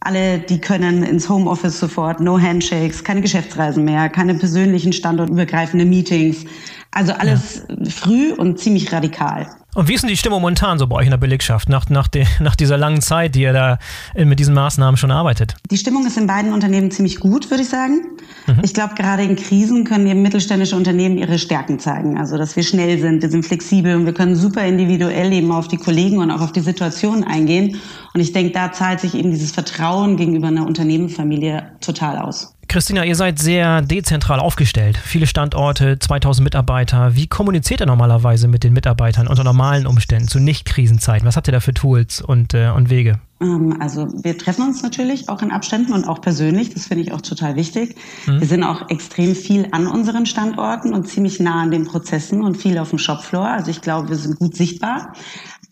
Alle, 0.00 0.38
die 0.38 0.60
können 0.60 1.02
ins 1.02 1.28
Homeoffice 1.28 1.80
sofort, 1.80 2.20
no 2.20 2.38
Handshakes, 2.38 3.02
keine 3.02 3.20
Geschäftsreisen 3.20 3.84
mehr, 3.84 4.08
keine 4.08 4.34
persönlichen 4.34 4.92
standortübergreifenden 4.92 5.88
Meetings. 5.88 6.44
Also 6.92 7.12
alles 7.12 7.66
ja. 7.68 7.90
früh 7.90 8.32
und 8.32 8.58
ziemlich 8.58 8.92
radikal. 8.92 9.46
Und 9.74 9.86
wie 9.86 9.94
ist 9.94 10.00
denn 10.00 10.08
die 10.08 10.16
Stimmung 10.16 10.40
momentan 10.40 10.78
so 10.78 10.86
bei 10.86 10.96
euch 10.96 11.04
in 11.04 11.10
der 11.10 11.18
Belegschaft, 11.18 11.68
nach, 11.68 11.88
nach, 11.88 12.08
de, 12.08 12.26
nach 12.40 12.56
dieser 12.56 12.76
langen 12.76 13.00
Zeit, 13.00 13.34
die 13.34 13.42
ihr 13.42 13.52
da 13.52 13.78
mit 14.16 14.40
diesen 14.40 14.54
Maßnahmen 14.54 14.96
schon 14.96 15.10
arbeitet? 15.10 15.54
Die 15.70 15.76
Stimmung 15.76 16.06
ist 16.06 16.16
in 16.16 16.26
beiden 16.26 16.52
Unternehmen 16.52 16.90
ziemlich 16.90 17.20
gut, 17.20 17.50
würde 17.50 17.62
ich 17.62 17.68
sagen. 17.68 18.00
Mhm. 18.46 18.60
Ich 18.62 18.74
glaube, 18.74 18.94
gerade 18.94 19.22
in 19.22 19.36
Krisen 19.36 19.84
können 19.84 20.06
eben 20.06 20.22
mittelständische 20.22 20.74
Unternehmen 20.74 21.18
ihre 21.18 21.38
Stärken 21.38 21.78
zeigen. 21.78 22.18
Also, 22.18 22.38
dass 22.38 22.56
wir 22.56 22.64
schnell 22.64 22.98
sind, 22.98 23.22
wir 23.22 23.30
sind 23.30 23.44
flexibel 23.44 23.94
und 23.94 24.06
wir 24.06 24.14
können 24.14 24.34
super 24.34 24.64
individuell 24.64 25.32
eben 25.32 25.52
auf 25.52 25.68
die 25.68 25.76
Kollegen 25.76 26.18
und 26.18 26.30
auch 26.30 26.40
auf 26.40 26.52
die 26.52 26.60
Situation 26.60 27.22
eingehen. 27.22 27.76
Und 28.18 28.22
ich 28.22 28.32
denke, 28.32 28.50
da 28.50 28.72
zahlt 28.72 28.98
sich 28.98 29.14
eben 29.14 29.30
dieses 29.30 29.52
Vertrauen 29.52 30.16
gegenüber 30.16 30.48
einer 30.48 30.66
Unternehmensfamilie 30.66 31.70
total 31.80 32.18
aus. 32.18 32.52
Christina, 32.66 33.04
ihr 33.04 33.14
seid 33.14 33.38
sehr 33.38 33.80
dezentral 33.80 34.40
aufgestellt. 34.40 34.96
Viele 34.96 35.28
Standorte, 35.28 36.00
2000 36.00 36.42
Mitarbeiter. 36.42 37.14
Wie 37.14 37.28
kommuniziert 37.28 37.80
ihr 37.80 37.86
normalerweise 37.86 38.48
mit 38.48 38.64
den 38.64 38.72
Mitarbeitern 38.72 39.28
unter 39.28 39.44
normalen 39.44 39.86
Umständen 39.86 40.26
zu 40.26 40.40
Nicht-Krisenzeiten? 40.40 41.28
Was 41.28 41.36
habt 41.36 41.46
ihr 41.46 41.52
da 41.52 41.60
für 41.60 41.72
Tools 41.72 42.20
und, 42.20 42.54
äh, 42.54 42.70
und 42.70 42.90
Wege? 42.90 43.20
Ähm, 43.40 43.76
also 43.80 44.08
wir 44.24 44.36
treffen 44.36 44.66
uns 44.66 44.82
natürlich 44.82 45.28
auch 45.28 45.40
in 45.40 45.52
Abständen 45.52 45.92
und 45.92 46.04
auch 46.04 46.20
persönlich. 46.20 46.74
Das 46.74 46.86
finde 46.86 47.04
ich 47.04 47.12
auch 47.12 47.20
total 47.20 47.54
wichtig. 47.54 47.94
Mhm. 48.26 48.40
Wir 48.40 48.48
sind 48.48 48.64
auch 48.64 48.90
extrem 48.90 49.36
viel 49.36 49.68
an 49.70 49.86
unseren 49.86 50.26
Standorten 50.26 50.92
und 50.92 51.06
ziemlich 51.06 51.38
nah 51.38 51.62
an 51.62 51.70
den 51.70 51.84
Prozessen 51.84 52.42
und 52.42 52.56
viel 52.56 52.78
auf 52.78 52.90
dem 52.90 52.98
Shopfloor. 52.98 53.48
Also 53.48 53.70
ich 53.70 53.80
glaube, 53.80 54.08
wir 54.08 54.16
sind 54.16 54.40
gut 54.40 54.56
sichtbar. 54.56 55.12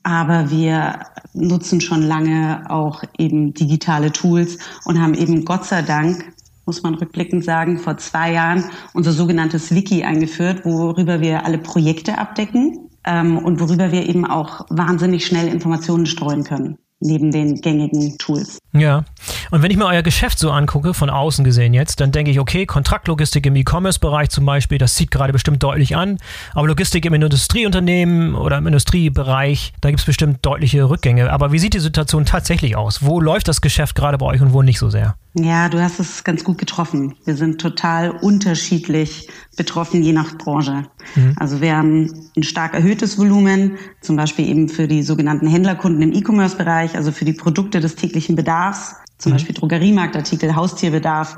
Aber 0.06 0.52
wir 0.52 1.00
nutzen 1.34 1.80
schon 1.80 2.00
lange 2.00 2.62
auch 2.70 3.02
eben 3.18 3.54
digitale 3.54 4.12
Tools 4.12 4.56
und 4.84 5.02
haben 5.02 5.14
eben 5.14 5.44
Gott 5.44 5.64
sei 5.64 5.82
Dank 5.82 6.32
muss 6.64 6.82
man 6.82 6.94
rückblickend 6.94 7.44
sagen, 7.44 7.78
vor 7.78 7.96
zwei 7.96 8.32
Jahren 8.32 8.64
unser 8.92 9.12
sogenanntes 9.12 9.72
Wiki 9.72 10.02
eingeführt, 10.02 10.64
worüber 10.64 11.20
wir 11.20 11.44
alle 11.44 11.58
Projekte 11.58 12.18
abdecken 12.18 12.88
ähm, 13.04 13.38
und 13.38 13.60
worüber 13.60 13.90
wir 13.90 14.08
eben 14.08 14.24
auch 14.24 14.66
wahnsinnig 14.68 15.26
schnell 15.26 15.48
Informationen 15.48 16.06
streuen 16.06 16.44
können 16.44 16.78
neben 17.00 17.30
den 17.30 17.60
gängigen 17.60 18.16
Tools. 18.18 18.58
Ja, 18.72 19.04
und 19.50 19.62
wenn 19.62 19.70
ich 19.70 19.76
mir 19.76 19.86
euer 19.86 20.02
Geschäft 20.02 20.38
so 20.38 20.50
angucke, 20.50 20.94
von 20.94 21.10
außen 21.10 21.44
gesehen 21.44 21.74
jetzt, 21.74 22.00
dann 22.00 22.12
denke 22.12 22.30
ich, 22.30 22.40
okay, 22.40 22.66
Kontraktlogistik 22.66 23.46
im 23.46 23.56
E-Commerce-Bereich 23.56 24.30
zum 24.30 24.46
Beispiel, 24.46 24.78
das 24.78 24.94
zieht 24.94 25.10
gerade 25.10 25.32
bestimmt 25.32 25.62
deutlich 25.62 25.96
an, 25.96 26.18
aber 26.54 26.66
Logistik 26.68 27.04
im 27.04 27.14
Industrieunternehmen 27.14 28.34
oder 28.34 28.58
im 28.58 28.66
Industriebereich, 28.66 29.72
da 29.80 29.90
gibt 29.90 30.00
es 30.00 30.06
bestimmt 30.06 30.44
deutliche 30.44 30.88
Rückgänge. 30.88 31.30
Aber 31.32 31.52
wie 31.52 31.58
sieht 31.58 31.74
die 31.74 31.80
Situation 31.80 32.24
tatsächlich 32.24 32.76
aus? 32.76 33.04
Wo 33.04 33.20
läuft 33.20 33.48
das 33.48 33.60
Geschäft 33.60 33.94
gerade 33.94 34.18
bei 34.18 34.26
euch 34.26 34.40
und 34.40 34.52
wo 34.52 34.62
nicht 34.62 34.78
so 34.78 34.90
sehr? 34.90 35.16
Ja, 35.38 35.68
du 35.68 35.82
hast 35.82 36.00
es 36.00 36.24
ganz 36.24 36.44
gut 36.44 36.56
getroffen. 36.56 37.14
Wir 37.26 37.36
sind 37.36 37.60
total 37.60 38.10
unterschiedlich 38.10 39.28
betroffen, 39.56 40.02
je 40.02 40.12
nach 40.12 40.38
Branche. 40.38 40.84
Mhm. 41.14 41.34
Also 41.36 41.60
wir 41.60 41.76
haben 41.76 42.30
ein 42.36 42.42
stark 42.42 42.72
erhöhtes 42.72 43.18
Volumen, 43.18 43.76
zum 44.00 44.16
Beispiel 44.16 44.48
eben 44.48 44.70
für 44.70 44.88
die 44.88 45.02
sogenannten 45.02 45.46
Händlerkunden 45.46 46.00
im 46.00 46.12
E-Commerce-Bereich, 46.14 46.96
also 46.96 47.12
für 47.12 47.26
die 47.26 47.34
Produkte 47.34 47.80
des 47.80 47.96
täglichen 47.96 48.34
Bedarfs, 48.34 48.96
zum 49.18 49.32
mhm. 49.32 49.36
Beispiel 49.36 49.54
Drogeriemarktartikel, 49.54 50.54
Haustierbedarf. 50.54 51.36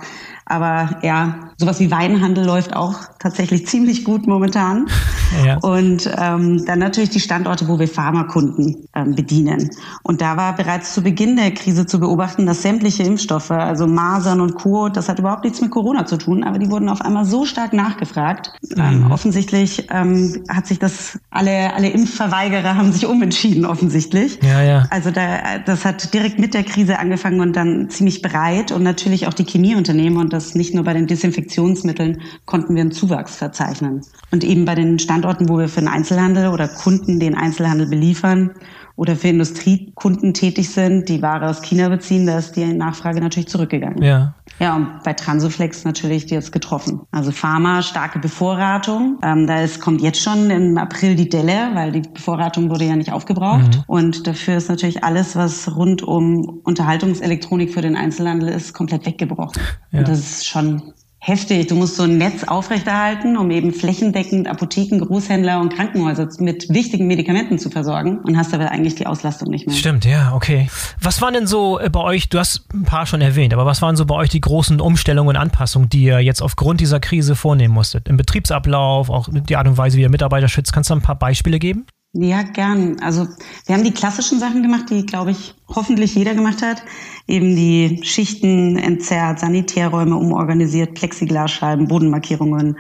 Aber 0.48 0.98
ja, 1.02 1.50
sowas 1.58 1.78
wie 1.78 1.90
Weinhandel 1.90 2.44
läuft 2.44 2.74
auch 2.74 3.00
tatsächlich 3.18 3.66
ziemlich 3.66 4.04
gut 4.04 4.26
momentan. 4.26 4.86
Ja. 5.44 5.58
Und 5.58 6.10
ähm, 6.18 6.64
dann 6.64 6.78
natürlich 6.78 7.10
die 7.10 7.20
Standorte, 7.20 7.68
wo 7.68 7.78
wir 7.78 7.86
Pharmakunden 7.86 8.88
ähm, 8.94 9.14
bedienen. 9.14 9.68
Und 10.02 10.22
da 10.22 10.38
war 10.38 10.56
bereits 10.56 10.94
zu 10.94 11.02
Beginn 11.02 11.36
der 11.36 11.50
Krise 11.50 11.84
zu 11.84 12.00
beobachten, 12.00 12.46
dass 12.46 12.62
sämtliche 12.62 13.02
Impfstoffe, 13.02 13.50
also 13.50 13.86
Masern 13.86 14.40
und 14.40 14.54
Co., 14.54 14.88
das 14.88 15.06
hat 15.06 15.18
überhaupt 15.18 15.44
nichts 15.44 15.60
mit 15.60 15.70
Corona 15.70 16.06
zu 16.06 16.16
tun, 16.16 16.44
aber 16.44 16.58
die 16.58 16.70
wurden 16.70 16.88
auf 16.88 17.02
einmal 17.02 17.26
so 17.26 17.44
stark 17.44 17.74
nachgefragt. 17.74 18.52
Ähm, 18.74 19.00
mhm. 19.00 19.04
Ähm, 19.04 19.10
offensichtlich 19.10 19.86
ähm, 19.90 20.44
hat 20.48 20.66
sich 20.66 20.78
das, 20.78 21.18
alle, 21.30 21.74
alle 21.74 21.90
Impfverweigerer 21.90 22.76
haben 22.76 22.90
sich 22.90 23.06
umentschieden, 23.06 23.66
offensichtlich. 23.66 24.38
Ja, 24.42 24.62
ja. 24.62 24.86
Also 24.88 25.10
da, 25.10 25.58
das 25.66 25.84
hat 25.84 26.14
direkt 26.14 26.38
mit 26.38 26.54
der 26.54 26.64
Krise 26.64 26.98
angefangen 26.98 27.40
und 27.40 27.54
dann 27.54 27.67
ziemlich 27.88 28.22
breit 28.22 28.72
und 28.72 28.82
natürlich 28.82 29.26
auch 29.26 29.34
die 29.34 29.44
Chemieunternehmen 29.44 30.18
und 30.18 30.32
das 30.32 30.54
nicht 30.54 30.74
nur 30.74 30.84
bei 30.84 30.92
den 30.92 31.06
Desinfektionsmitteln 31.06 32.20
konnten 32.44 32.74
wir 32.74 32.82
einen 32.82 32.92
Zuwachs 32.92 33.36
verzeichnen. 33.36 34.02
Und 34.30 34.44
eben 34.44 34.64
bei 34.64 34.74
den 34.74 34.98
Standorten, 34.98 35.48
wo 35.48 35.58
wir 35.58 35.68
für 35.68 35.80
den 35.80 35.88
Einzelhandel 35.88 36.48
oder 36.48 36.68
Kunden 36.68 37.20
den 37.20 37.34
Einzelhandel 37.34 37.86
beliefern 37.86 38.50
oder 38.96 39.14
für 39.14 39.28
Industriekunden 39.28 40.34
tätig 40.34 40.70
sind, 40.70 41.08
die 41.08 41.22
Ware 41.22 41.48
aus 41.48 41.62
China 41.62 41.88
beziehen, 41.88 42.26
da 42.26 42.38
ist 42.38 42.56
die 42.56 42.64
Nachfrage 42.64 43.20
natürlich 43.20 43.48
zurückgegangen. 43.48 44.02
Ja. 44.02 44.34
Ja, 44.58 44.76
und 44.76 45.02
bei 45.04 45.12
Transoflex 45.12 45.84
natürlich 45.84 46.28
jetzt 46.30 46.52
getroffen. 46.52 47.00
Also 47.10 47.30
Pharma, 47.30 47.82
starke 47.82 48.18
Bevorratung. 48.18 49.18
Ähm, 49.22 49.46
da 49.46 49.60
ist, 49.60 49.80
kommt 49.80 50.00
jetzt 50.00 50.20
schon 50.20 50.50
im 50.50 50.78
April 50.78 51.14
die 51.14 51.28
Delle, 51.28 51.70
weil 51.74 51.92
die 51.92 52.00
Bevorratung 52.00 52.70
wurde 52.70 52.84
ja 52.84 52.96
nicht 52.96 53.12
aufgebraucht. 53.12 53.76
Mhm. 53.76 53.84
Und 53.86 54.26
dafür 54.26 54.56
ist 54.56 54.68
natürlich 54.68 55.04
alles, 55.04 55.36
was 55.36 55.76
rund 55.76 56.02
um 56.02 56.60
Unterhaltungselektronik 56.64 57.72
für 57.72 57.82
den 57.82 57.96
Einzelhandel 57.96 58.48
ist, 58.48 58.72
komplett 58.74 59.06
weggebrochen. 59.06 59.62
Ja. 59.92 60.00
Und 60.00 60.08
das 60.08 60.18
ist 60.18 60.46
schon 60.46 60.92
heftig. 61.18 61.66
Du 61.66 61.74
musst 61.74 61.96
so 61.96 62.04
ein 62.04 62.16
Netz 62.16 62.44
aufrechterhalten, 62.44 63.36
um 63.36 63.50
eben 63.50 63.72
flächendeckend 63.72 64.46
Apotheken, 64.46 64.98
Großhändler 64.98 65.60
und 65.60 65.74
Krankenhäuser 65.74 66.28
mit 66.38 66.68
wichtigen 66.68 67.06
Medikamenten 67.06 67.58
zu 67.58 67.70
versorgen 67.70 68.18
und 68.20 68.36
hast 68.36 68.54
aber 68.54 68.70
eigentlich 68.70 68.94
die 68.94 69.06
Auslastung 69.06 69.50
nicht 69.50 69.66
mehr. 69.66 69.76
Stimmt, 69.76 70.04
ja, 70.04 70.32
okay. 70.34 70.68
Was 71.00 71.20
waren 71.20 71.34
denn 71.34 71.46
so 71.46 71.78
äh, 71.78 71.90
bei 71.90 72.00
euch, 72.00 72.28
du 72.28 72.38
hast 72.38 72.64
ein 72.72 72.84
paar 72.84 73.06
schon 73.06 73.20
erwähnt, 73.20 73.52
aber 73.52 73.66
was 73.66 73.82
waren 73.82 73.96
so 73.96 74.06
bei 74.06 74.14
euch 74.14 74.30
die 74.30 74.40
großen 74.40 74.80
Umstellungen 74.80 75.36
und 75.36 75.36
Anpassungen, 75.36 75.88
die 75.88 76.04
ihr 76.04 76.20
jetzt 76.20 76.42
aufgrund 76.42 76.80
dieser 76.80 77.00
Krise 77.00 77.34
vornehmen 77.34 77.74
musstet? 77.74 78.08
Im 78.08 78.16
Betriebsablauf, 78.16 79.10
auch 79.10 79.28
die 79.30 79.56
Art 79.56 79.66
und 79.66 79.76
Weise, 79.76 79.96
wie 79.96 80.02
ihr 80.02 80.10
Mitarbeiter 80.10 80.48
schützt. 80.48 80.72
Kannst 80.72 80.90
du 80.90 80.94
ein 80.94 81.02
paar 81.02 81.18
Beispiele 81.18 81.58
geben? 81.58 81.86
Ja, 82.20 82.42
gern. 82.42 82.98
Also 83.00 83.28
wir 83.66 83.76
haben 83.76 83.84
die 83.84 83.92
klassischen 83.92 84.40
Sachen 84.40 84.62
gemacht, 84.62 84.86
die, 84.90 85.06
glaube 85.06 85.30
ich, 85.30 85.54
hoffentlich 85.68 86.16
jeder 86.16 86.34
gemacht 86.34 86.62
hat. 86.62 86.82
Eben 87.28 87.54
die 87.54 88.00
Schichten 88.02 88.76
entzerrt, 88.76 89.38
Sanitärräume 89.38 90.16
umorganisiert, 90.16 90.94
Plexiglasscheiben, 90.94 91.86
Bodenmarkierungen, 91.86 92.76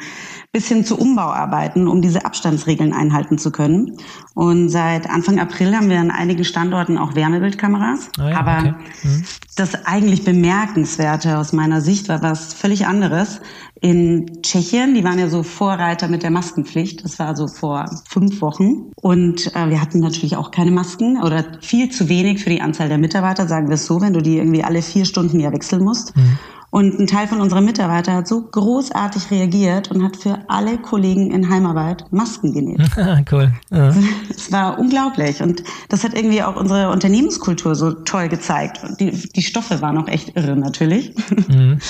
bis 0.58 0.66
hin 0.66 0.84
zu 0.84 0.98
Umbauarbeiten, 0.98 1.86
um 1.86 2.02
diese 2.02 2.24
Abstandsregeln 2.24 2.92
einhalten 2.92 3.38
zu 3.38 3.52
können. 3.52 3.96
Und 4.34 4.70
seit 4.70 5.08
Anfang 5.08 5.38
April 5.38 5.76
haben 5.76 5.88
wir 5.88 6.00
an 6.00 6.10
einigen 6.10 6.42
Standorten 6.42 6.98
auch 6.98 7.14
Wärmebildkameras. 7.14 8.10
Oh 8.18 8.24
ja, 8.24 8.36
Aber 8.36 8.58
okay. 8.58 8.74
mhm. 9.04 9.24
das 9.54 9.86
eigentlich 9.86 10.24
Bemerkenswerte 10.24 11.38
aus 11.38 11.52
meiner 11.52 11.80
Sicht 11.80 12.08
war 12.08 12.22
was 12.22 12.54
völlig 12.54 12.88
anderes. 12.88 13.40
In 13.80 14.42
Tschechien, 14.42 14.96
die 14.96 15.04
waren 15.04 15.20
ja 15.20 15.28
so 15.28 15.44
Vorreiter 15.44 16.08
mit 16.08 16.24
der 16.24 16.32
Maskenpflicht. 16.32 17.04
Das 17.04 17.20
war 17.20 17.36
so 17.36 17.46
vor 17.46 17.84
fünf 18.08 18.40
Wochen. 18.40 18.90
Und 18.96 19.54
äh, 19.54 19.70
wir 19.70 19.80
hatten 19.80 20.00
natürlich 20.00 20.36
auch 20.36 20.50
keine 20.50 20.72
Masken 20.72 21.22
oder 21.22 21.44
viel 21.60 21.88
zu 21.88 22.08
wenig 22.08 22.42
für 22.42 22.50
die 22.50 22.60
Anzahl 22.60 22.88
der 22.88 22.98
Mitarbeiter, 22.98 23.46
sagen 23.46 23.68
wir 23.68 23.74
es 23.74 23.86
so, 23.86 24.00
wenn 24.00 24.12
du 24.12 24.22
die 24.22 24.38
irgendwie 24.38 24.64
alle 24.64 24.82
vier 24.82 25.04
Stunden 25.04 25.38
ja 25.38 25.52
wechseln 25.52 25.84
musst. 25.84 26.16
Mhm. 26.16 26.40
Und 26.70 26.98
ein 26.98 27.06
Teil 27.06 27.26
von 27.26 27.40
unserer 27.40 27.62
Mitarbeiter 27.62 28.12
hat 28.12 28.28
so 28.28 28.42
großartig 28.42 29.30
reagiert 29.30 29.90
und 29.90 30.02
hat 30.02 30.16
für 30.16 30.40
alle 30.48 30.76
Kollegen 30.76 31.30
in 31.30 31.48
Heimarbeit 31.48 32.04
Masken 32.12 32.52
genäht. 32.52 32.80
cool. 33.32 33.52
Ja. 33.70 33.94
Es 34.28 34.52
war 34.52 34.78
unglaublich. 34.78 35.42
Und 35.42 35.62
das 35.88 36.04
hat 36.04 36.14
irgendwie 36.14 36.42
auch 36.42 36.56
unsere 36.56 36.90
Unternehmenskultur 36.90 37.74
so 37.74 37.92
toll 37.92 38.28
gezeigt. 38.28 38.80
Die, 39.00 39.10
die 39.10 39.42
Stoffe 39.42 39.80
waren 39.80 39.96
auch 39.96 40.08
echt 40.08 40.36
irre 40.36 40.56
natürlich. 40.56 41.14
Mhm. 41.48 41.78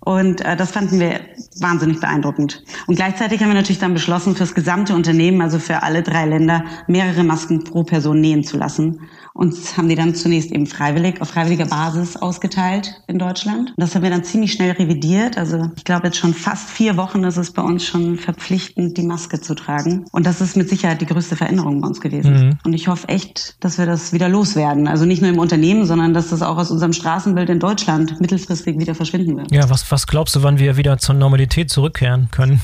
Und 0.00 0.40
äh, 0.42 0.56
das 0.56 0.70
fanden 0.70 1.00
wir 1.00 1.20
wahnsinnig 1.60 2.00
beeindruckend. 2.00 2.62
Und 2.86 2.96
gleichzeitig 2.96 3.40
haben 3.40 3.48
wir 3.48 3.54
natürlich 3.54 3.80
dann 3.80 3.94
beschlossen, 3.94 4.36
fürs 4.36 4.54
gesamte 4.54 4.94
Unternehmen, 4.94 5.42
also 5.42 5.58
für 5.58 5.82
alle 5.82 6.02
drei 6.02 6.24
Länder, 6.26 6.64
mehrere 6.86 7.24
Masken 7.24 7.64
pro 7.64 7.82
Person 7.82 8.20
nähen 8.20 8.44
zu 8.44 8.56
lassen. 8.56 9.00
Und 9.34 9.54
haben 9.76 9.88
die 9.88 9.94
dann 9.94 10.16
zunächst 10.16 10.50
eben 10.50 10.66
freiwillig, 10.66 11.20
auf 11.20 11.28
freiwilliger 11.28 11.66
Basis 11.66 12.16
ausgeteilt 12.16 13.00
in 13.06 13.20
Deutschland. 13.20 13.70
Und 13.70 13.76
das 13.76 13.94
haben 13.94 14.02
wir 14.02 14.10
dann 14.10 14.24
ziemlich 14.24 14.52
schnell 14.52 14.72
revidiert. 14.72 15.38
Also 15.38 15.70
ich 15.76 15.84
glaube 15.84 16.08
jetzt 16.08 16.16
schon 16.16 16.34
fast 16.34 16.68
vier 16.68 16.96
Wochen 16.96 17.22
ist 17.22 17.36
es 17.36 17.52
bei 17.52 17.62
uns 17.62 17.84
schon 17.84 18.16
verpflichtend, 18.18 18.96
die 18.96 19.04
Maske 19.04 19.40
zu 19.40 19.54
tragen. 19.54 20.06
Und 20.10 20.26
das 20.26 20.40
ist 20.40 20.56
mit 20.56 20.68
Sicherheit 20.68 21.00
die 21.02 21.06
größte 21.06 21.36
Veränderung 21.36 21.80
bei 21.80 21.86
uns 21.86 22.00
gewesen. 22.00 22.32
Mhm. 22.32 22.58
Und 22.64 22.72
ich 22.72 22.88
hoffe 22.88 23.08
echt, 23.08 23.56
dass 23.60 23.78
wir 23.78 23.86
das 23.86 24.12
wieder 24.12 24.28
loswerden. 24.28 24.88
Also 24.88 25.04
nicht 25.04 25.22
nur 25.22 25.30
im 25.30 25.38
Unternehmen, 25.38 25.86
sondern 25.86 26.14
dass 26.14 26.30
das 26.30 26.42
auch 26.42 26.56
aus 26.56 26.72
unserem 26.72 26.92
Straßenbild 26.92 27.48
in 27.48 27.60
Deutschland 27.60 28.20
mittelfristig 28.20 28.76
wieder 28.80 28.96
verschwinden 28.96 29.36
wird. 29.36 29.52
Ja, 29.52 29.70
was, 29.70 29.87
was 29.90 30.06
glaubst 30.06 30.36
du, 30.36 30.42
wann 30.42 30.58
wir 30.58 30.76
wieder 30.76 30.98
zur 30.98 31.14
Normalität 31.14 31.70
zurückkehren 31.70 32.30
können? 32.30 32.60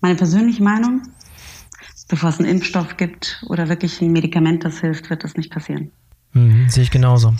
Meine 0.00 0.16
persönliche 0.16 0.62
Meinung? 0.62 1.02
bevor 2.08 2.30
es 2.30 2.38
einen 2.38 2.48
Impfstoff 2.48 2.96
gibt 2.96 3.42
oder 3.48 3.68
wirklich 3.68 4.00
ein 4.00 4.12
Medikament, 4.12 4.64
das 4.64 4.78
hilft, 4.78 5.10
wird 5.10 5.24
das 5.24 5.36
nicht 5.36 5.50
passieren. 5.50 5.90
Mhm, 6.32 6.68
sehe 6.68 6.82
ich 6.82 6.90
genauso. 6.90 7.34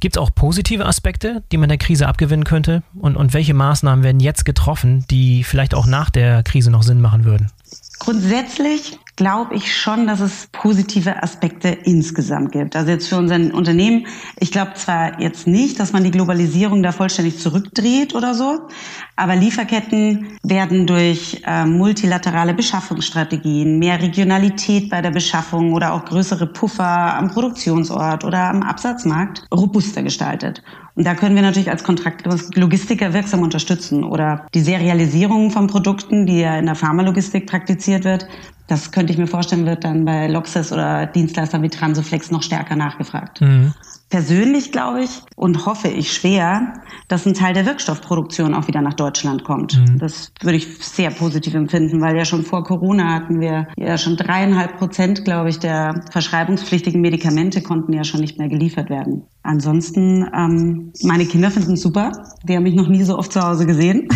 Gibt 0.00 0.16
es 0.16 0.22
auch 0.22 0.34
positive 0.34 0.84
Aspekte, 0.84 1.42
die 1.50 1.56
man 1.56 1.68
der 1.68 1.78
Krise 1.78 2.06
abgewinnen 2.06 2.44
könnte? 2.44 2.82
Und, 2.94 3.16
und 3.16 3.32
welche 3.32 3.54
Maßnahmen 3.54 4.04
werden 4.04 4.20
jetzt 4.20 4.44
getroffen, 4.44 5.04
die 5.10 5.44
vielleicht 5.44 5.74
auch 5.74 5.86
nach 5.86 6.10
der 6.10 6.42
Krise 6.42 6.70
noch 6.70 6.82
Sinn 6.82 7.00
machen 7.00 7.24
würden? 7.24 7.50
Grundsätzlich 7.98 8.98
glaube 9.16 9.54
ich 9.54 9.76
schon, 9.76 10.06
dass 10.06 10.20
es 10.20 10.48
positive 10.50 11.22
Aspekte 11.22 11.68
insgesamt 11.68 12.52
gibt. 12.52 12.74
Also 12.74 12.90
jetzt 12.90 13.08
für 13.08 13.16
unser 13.16 13.36
Unternehmen, 13.54 14.06
ich 14.40 14.50
glaube 14.50 14.74
zwar 14.74 15.20
jetzt 15.20 15.46
nicht, 15.46 15.78
dass 15.78 15.92
man 15.92 16.02
die 16.02 16.10
Globalisierung 16.10 16.82
da 16.82 16.90
vollständig 16.90 17.38
zurückdreht 17.38 18.14
oder 18.14 18.34
so, 18.34 18.68
aber 19.16 19.36
Lieferketten 19.36 20.38
werden 20.42 20.86
durch 20.86 21.42
äh, 21.46 21.64
multilaterale 21.64 22.54
Beschaffungsstrategien, 22.54 23.78
mehr 23.78 24.02
Regionalität 24.02 24.90
bei 24.90 25.00
der 25.00 25.12
Beschaffung 25.12 25.72
oder 25.72 25.92
auch 25.92 26.04
größere 26.04 26.48
Puffer 26.48 27.14
am 27.16 27.28
Produktionsort 27.28 28.24
oder 28.24 28.50
am 28.50 28.62
Absatzmarkt 28.62 29.46
robuster 29.54 30.02
gestaltet. 30.02 30.62
Und 30.96 31.04
da 31.06 31.14
können 31.14 31.34
wir 31.34 31.42
natürlich 31.42 31.70
als 31.70 31.82
Kontraktlogistiker 31.82 33.12
wirksam 33.12 33.42
unterstützen 33.42 34.04
oder 34.04 34.46
die 34.54 34.60
Serialisierung 34.60 35.50
von 35.50 35.66
Produkten, 35.66 36.26
die 36.26 36.40
ja 36.40 36.56
in 36.56 36.66
der 36.66 36.76
Pharmalogistik 36.76 37.46
praktiziert 37.48 38.04
wird, 38.04 38.28
das 38.66 38.92
könnte 38.92 39.12
ich 39.12 39.18
mir 39.18 39.26
vorstellen, 39.26 39.66
wird 39.66 39.84
dann 39.84 40.04
bei 40.04 40.26
Loxis 40.26 40.72
oder 40.72 41.06
Dienstleistern 41.06 41.62
wie 41.62 41.68
Transoflex 41.68 42.30
noch 42.30 42.42
stärker 42.42 42.76
nachgefragt. 42.76 43.40
Mhm. 43.40 43.74
Persönlich 44.10 44.70
glaube 44.70 45.02
ich 45.02 45.10
und 45.34 45.66
hoffe 45.66 45.88
ich 45.88 46.12
schwer, 46.12 46.74
dass 47.08 47.26
ein 47.26 47.34
Teil 47.34 47.52
der 47.52 47.66
Wirkstoffproduktion 47.66 48.54
auch 48.54 48.68
wieder 48.68 48.80
nach 48.80 48.94
Deutschland 48.94 49.44
kommt. 49.44 49.76
Mhm. 49.76 49.98
Das 49.98 50.30
würde 50.40 50.56
ich 50.56 50.78
sehr 50.78 51.10
positiv 51.10 51.54
empfinden, 51.54 52.00
weil 52.00 52.16
ja 52.16 52.24
schon 52.24 52.44
vor 52.44 52.62
Corona 52.62 53.12
hatten 53.12 53.40
wir 53.40 53.66
ja 53.76 53.98
schon 53.98 54.16
dreieinhalb 54.16 54.78
Prozent, 54.78 55.24
glaube 55.24 55.50
ich, 55.50 55.58
der 55.58 56.04
verschreibungspflichtigen 56.12 57.00
Medikamente 57.00 57.60
konnten 57.60 57.92
ja 57.92 58.04
schon 58.04 58.20
nicht 58.20 58.38
mehr 58.38 58.48
geliefert 58.48 58.88
werden. 58.88 59.24
Ansonsten, 59.42 60.30
ähm, 60.34 60.92
meine 61.02 61.26
Kinder 61.26 61.50
finden 61.50 61.72
es 61.72 61.82
super. 61.82 62.12
Die 62.44 62.54
haben 62.54 62.62
mich 62.62 62.74
noch 62.74 62.88
nie 62.88 63.02
so 63.02 63.18
oft 63.18 63.32
zu 63.32 63.42
Hause 63.42 63.66
gesehen. 63.66 64.08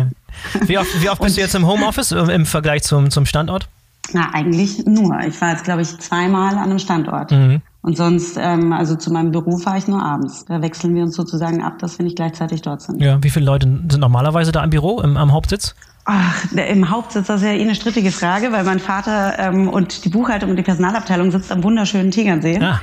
wie 0.66 0.76
oft, 0.76 1.02
wie 1.02 1.08
oft 1.08 1.22
bist 1.22 1.36
du 1.36 1.40
jetzt 1.40 1.54
im 1.54 1.66
Homeoffice 1.66 2.12
äh, 2.12 2.34
im 2.34 2.46
Vergleich 2.46 2.82
zum, 2.82 3.10
zum 3.10 3.26
Standort? 3.26 3.68
Na, 4.12 4.30
eigentlich 4.32 4.84
nur. 4.86 5.18
Ich 5.26 5.40
war 5.40 5.50
jetzt, 5.50 5.64
glaube 5.64 5.82
ich, 5.82 5.98
zweimal 5.98 6.54
an 6.54 6.64
einem 6.64 6.78
Standort. 6.78 7.30
Mhm. 7.30 7.62
Und 7.82 7.96
sonst, 7.96 8.36
ähm, 8.36 8.72
also 8.72 8.96
zu 8.96 9.12
meinem 9.12 9.30
Büro 9.30 9.58
fahre 9.58 9.78
ich 9.78 9.86
nur 9.86 10.02
abends. 10.02 10.44
Da 10.44 10.60
wechseln 10.60 10.94
wir 10.94 11.04
uns 11.04 11.14
sozusagen 11.14 11.62
ab, 11.62 11.78
dass 11.78 11.98
wir 11.98 12.04
nicht 12.04 12.16
gleichzeitig 12.16 12.62
dort 12.62 12.82
sind. 12.82 13.00
Ja, 13.00 13.22
wie 13.22 13.30
viele 13.30 13.46
Leute 13.46 13.66
sind 13.66 14.00
normalerweise 14.00 14.50
da 14.50 14.64
im 14.64 14.70
Büro, 14.70 15.00
im, 15.00 15.16
am 15.16 15.32
Hauptsitz? 15.32 15.74
Ach, 16.08 16.44
im 16.52 16.88
Hauptsitz, 16.90 17.26
das 17.26 17.42
ist 17.42 17.46
ja 17.46 17.52
eh 17.52 17.60
eine 17.60 17.74
strittige 17.74 18.12
Frage, 18.12 18.52
weil 18.52 18.62
mein 18.62 18.78
Vater 18.78 19.38
ähm, 19.38 19.68
und 19.68 20.04
die 20.04 20.08
Buchhaltung 20.08 20.50
und 20.50 20.56
die 20.56 20.62
Personalabteilung 20.62 21.32
sitzt 21.32 21.50
am 21.50 21.64
wunderschönen 21.64 22.12
Tegernsee. 22.12 22.60
Ja. 22.60 22.80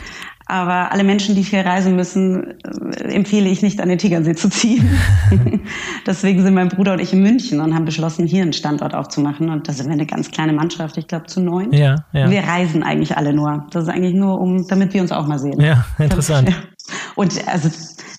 Aber 0.53 0.91
alle 0.91 1.03
Menschen, 1.03 1.33
die 1.33 1.43
viel 1.43 1.61
reisen 1.61 1.95
müssen, 1.95 2.53
äh, 2.61 3.11
empfehle 3.11 3.49
ich 3.49 3.63
nicht 3.63 3.81
an 3.81 3.89
den 3.89 3.97
Tegernsee 3.97 4.35
zu 4.35 4.51
ziehen. 4.51 4.87
Deswegen 6.05 6.43
sind 6.43 6.53
mein 6.53 6.67
Bruder 6.67 6.93
und 6.93 6.99
ich 6.99 7.11
in 7.11 7.23
München 7.23 7.59
und 7.59 7.73
haben 7.73 7.85
beschlossen, 7.85 8.27
hier 8.27 8.43
einen 8.43 8.53
Standort 8.53 8.93
aufzumachen. 8.93 9.49
Und 9.49 9.67
da 9.67 9.73
sind 9.73 9.87
wir 9.87 9.93
eine 9.93 10.05
ganz 10.05 10.29
kleine 10.29 10.53
Mannschaft, 10.53 10.95
ich 10.97 11.07
glaube 11.07 11.25
zu 11.25 11.41
neun. 11.41 11.73
Ja, 11.73 12.05
ja. 12.11 12.29
Wir 12.29 12.41
reisen 12.43 12.83
eigentlich 12.83 13.17
alle 13.17 13.33
nur. 13.33 13.65
Das 13.71 13.85
ist 13.85 13.89
eigentlich 13.89 14.13
nur, 14.13 14.39
um, 14.39 14.67
damit 14.67 14.93
wir 14.93 15.01
uns 15.01 15.11
auch 15.11 15.25
mal 15.25 15.39
sehen. 15.39 15.59
Ja, 15.59 15.85
interessant. 15.97 16.51
Und 17.15 17.47
also 17.47 17.69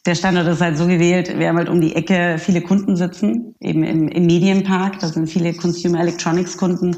der 0.04 0.16
Standort 0.16 0.48
ist 0.48 0.60
halt 0.60 0.76
so 0.76 0.88
gewählt, 0.88 1.38
wir 1.38 1.48
haben 1.48 1.56
halt 1.56 1.68
um 1.68 1.80
die 1.80 1.94
Ecke 1.94 2.38
viele 2.38 2.62
Kunden 2.62 2.96
sitzen, 2.96 3.54
eben 3.60 3.84
im, 3.84 4.08
im 4.08 4.26
Medienpark, 4.26 4.98
da 4.98 5.06
sind 5.06 5.28
viele 5.28 5.54
Consumer 5.54 6.00
Electronics 6.00 6.56
Kunden 6.56 6.96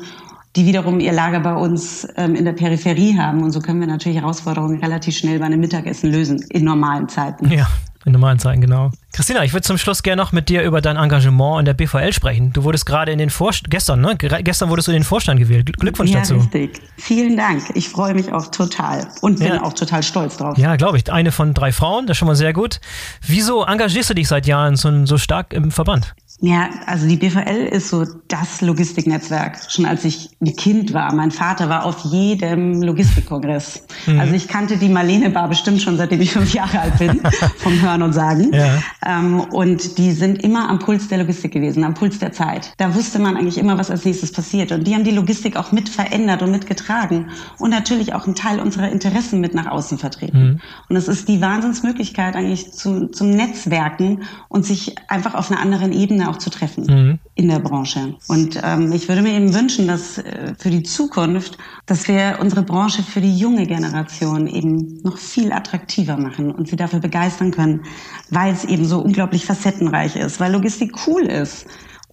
die 0.57 0.67
wiederum 0.67 1.01
ihr 1.01 1.13
Lager 1.13 1.41
bei 1.41 1.55
uns 1.55 2.09
ähm, 2.17 2.35
in 2.35 2.45
der 2.45 2.53
Peripherie 2.53 3.19
haben. 3.19 3.43
Und 3.43 3.53
so 3.53 3.61
können 3.61 3.81
wir 3.81 3.87
natürlich 3.87 4.19
Herausforderungen 4.19 4.83
relativ 4.83 5.17
schnell 5.17 5.39
bei 5.39 5.45
einem 5.45 5.61
Mittagessen 5.61 6.11
lösen, 6.11 6.43
in 6.49 6.65
normalen 6.65 7.09
Zeiten. 7.09 7.51
Ja, 7.51 7.69
In 8.07 8.13
normalen 8.13 8.39
Zeiten, 8.39 8.61
genau. 8.61 8.93
Christina, 9.13 9.43
ich 9.43 9.53
würde 9.53 9.65
zum 9.65 9.79
Schluss 9.79 10.05
gerne 10.05 10.23
noch 10.23 10.31
mit 10.31 10.49
dir 10.49 10.63
über 10.63 10.81
dein 10.81 10.97
Engagement 10.97 11.59
in 11.59 11.65
der 11.65 11.75
BVL 11.75 12.13
sprechen. 12.13 12.53
Du 12.53 12.63
wurdest 12.63 12.87
gerade 12.87 13.11
in 13.11 13.19
den 13.19 13.31
Vorstand, 13.31 13.71
gestern, 13.71 14.01
ne? 14.01 14.17
Gestern 14.17 14.71
wurdest 14.71 14.87
du 14.87 14.93
in 14.93 14.99
den 14.99 15.05
Vorstand 15.05 15.41
gewählt. 15.41 15.77
Glückwunsch 15.77 16.13
ja, 16.13 16.21
dazu. 16.21 16.37
Richtig. 16.37 16.81
Vielen 16.97 17.37
Dank. 17.37 17.65
Ich 17.75 17.89
freue 17.89 18.15
mich 18.15 18.33
auch 18.33 18.47
total 18.47 19.09
und 19.23 19.41
bin 19.41 19.49
ja. 19.49 19.63
auch 19.63 19.73
total 19.73 20.05
stolz 20.05 20.37
drauf. 20.37 20.57
Ja, 20.57 20.77
glaube 20.77 20.99
ich. 20.99 21.13
Eine 21.13 21.33
von 21.33 21.53
drei 21.53 21.73
Frauen, 21.73 22.07
das 22.07 22.15
ist 22.15 22.19
schon 22.19 22.29
mal 22.29 22.37
sehr 22.37 22.53
gut. 22.53 22.81
Wieso 23.27 23.65
engagierst 23.65 24.11
du 24.11 24.15
dich 24.15 24.29
seit 24.29 24.47
Jahren 24.47 24.77
so, 24.77 25.05
so 25.05 25.19
stark 25.19 25.53
im 25.53 25.73
Verband? 25.73 26.15
Ja, 26.41 26.69
also 26.85 27.09
die 27.09 27.17
BVL 27.17 27.67
ist 27.73 27.89
so 27.89 28.05
das 28.29 28.61
Logistiknetzwerk. 28.61 29.59
Schon 29.71 29.87
als 29.87 30.05
ich 30.05 30.29
ein 30.43 30.55
Kind 30.55 30.93
war. 30.93 31.15
Mein 31.15 31.31
Vater 31.31 31.71
war 31.71 31.87
auf 31.87 32.05
jedem 32.05 32.83
Logistikkongress. 32.83 33.87
Mhm. 34.05 34.21
Also 34.21 34.35
ich 34.35 34.47
kannte 34.47 34.77
die 34.77 34.91
Marlene 34.91 35.31
Bar 35.31 35.49
bestimmt 35.49 35.81
schon 35.81 35.97
seitdem 35.97 36.21
ich 36.21 36.33
fünf 36.33 36.53
Jahre 36.53 36.81
alt 36.81 36.99
bin, 36.99 37.23
vom 37.57 37.81
Hören 37.81 38.03
und 38.03 38.13
Sagen. 38.13 38.53
Ja. 38.53 38.83
Ähm, 39.07 39.41
und 39.41 39.97
die 39.97 40.13
sind 40.13 40.43
immer 40.45 40.69
am 40.69 40.79
Puls 40.79 41.09
der 41.09 41.19
Logistik 41.19 41.53
gewesen, 41.53 41.85
am 41.85 41.95
Puls 41.95 42.19
der 42.19 42.33
Zeit. 42.33 42.75
Da 42.77 42.95
wusste 42.95 43.19
man 43.19 43.37
eigentlich 43.39 43.57
immer, 43.57 43.79
was 43.79 43.91
als 43.91 44.05
nächstes 44.05 44.31
passiert. 44.31 44.73
Und 44.73 44.87
die 44.87 44.95
haben 44.95 45.05
die 45.05 45.13
Logistik 45.13 45.57
auch 45.57 45.73
mit 45.73 45.89
verändert 45.89 46.43
und 46.43 46.51
mitgetragen. 46.51 47.31
Und 47.59 47.71
natürlich 47.71 48.13
auch 48.13 48.27
einen 48.27 48.35
Teil 48.35 48.61
unserer 48.61 48.91
Interessen 48.91 49.41
mit 49.41 49.55
nach 49.55 49.69
außen 49.69 49.97
vertreten. 49.97 50.39
Mhm. 50.39 50.61
Und 50.91 50.97
es 50.97 51.09
ist 51.09 51.29
die 51.29 51.41
Wahnsinnsmöglichkeit 51.41 52.37
eigentlich 52.37 52.73
zu, 52.73 53.07
zum 53.07 53.31
Netzwerken 53.31 54.25
und 54.51 54.67
sich 54.67 54.97
einfach 55.09 55.35
auf 55.35 55.51
einer 55.51 55.61
anderen 55.61 55.93
Ebene 55.93 56.26
auch 56.27 56.37
zu 56.37 56.51
treffen 56.51 56.85
mhm. 56.85 57.19
in 57.35 57.49
der 57.49 57.59
Branche. 57.59 58.15
Und 58.29 58.61
ähm, 58.63 58.93
ich 58.93 59.09
würde 59.09 59.23
mir 59.23 59.35
eben 59.35 59.55
wünschen, 59.55 59.87
dass 59.87 60.19
äh, 60.19 60.55
für 60.59 60.71
die 60.71 60.83
Zukunft, 60.83 61.59
dass 61.87 62.09
wir 62.09 62.39
unsere 62.41 62.63
Branche 62.63 63.03
für 63.03 63.21
die 63.21 63.37
junge 63.37 63.67
Generation 63.67 64.47
eben 64.47 65.01
noch 65.03 65.19
viel 65.19 65.53
attraktiver 65.53 66.17
machen 66.17 66.51
und 66.51 66.69
sie 66.69 66.77
dafür 66.77 67.01
begeistern 67.01 67.51
können, 67.51 67.83
weil 68.31 68.53
es 68.53 68.65
eben 68.65 68.85
so 68.85 69.01
unglaublich 69.01 69.45
facettenreich 69.45 70.17
ist, 70.17 70.41
weil 70.41 70.53
Logistik 70.53 70.93
cool 71.07 71.23
ist 71.23 71.67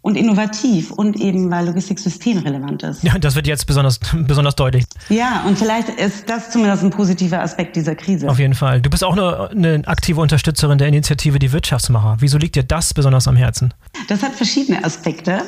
und 0.03 0.17
innovativ 0.17 0.91
und 0.91 1.15
eben 1.15 1.49
weil 1.49 1.65
Logistik 1.65 1.97
systemrelevant 1.97 2.83
ist. 2.83 3.03
Ja, 3.03 3.17
das 3.17 3.35
wird 3.35 3.47
jetzt 3.47 3.65
besonders, 3.65 3.99
besonders 4.13 4.55
deutlich. 4.55 4.83
Ja, 5.07 5.43
und 5.47 5.57
vielleicht 5.57 5.87
ist 5.89 6.29
das 6.29 6.51
zumindest 6.51 6.83
ein 6.83 6.89
positiver 6.89 7.41
Aspekt 7.41 7.77
dieser 7.77 7.95
Krise. 7.95 8.29
Auf 8.29 8.37
jeden 8.37 8.53
Fall. 8.53 8.81
Du 8.81 8.89
bist 8.89 9.03
auch 9.03 9.13
eine, 9.13 9.49
eine 9.49 9.87
aktive 9.87 10.19
Unterstützerin 10.19 10.77
der 10.77 10.89
Initiative 10.89 11.39
Die 11.39 11.53
Wirtschaftsmacher. 11.53 12.17
Wieso 12.19 12.37
liegt 12.37 12.55
dir 12.55 12.63
das 12.63 12.93
besonders 12.93 13.29
am 13.29 13.37
Herzen? 13.37 13.73
Das 14.09 14.21
hat 14.21 14.33
verschiedene 14.33 14.83
Aspekte. 14.83 15.41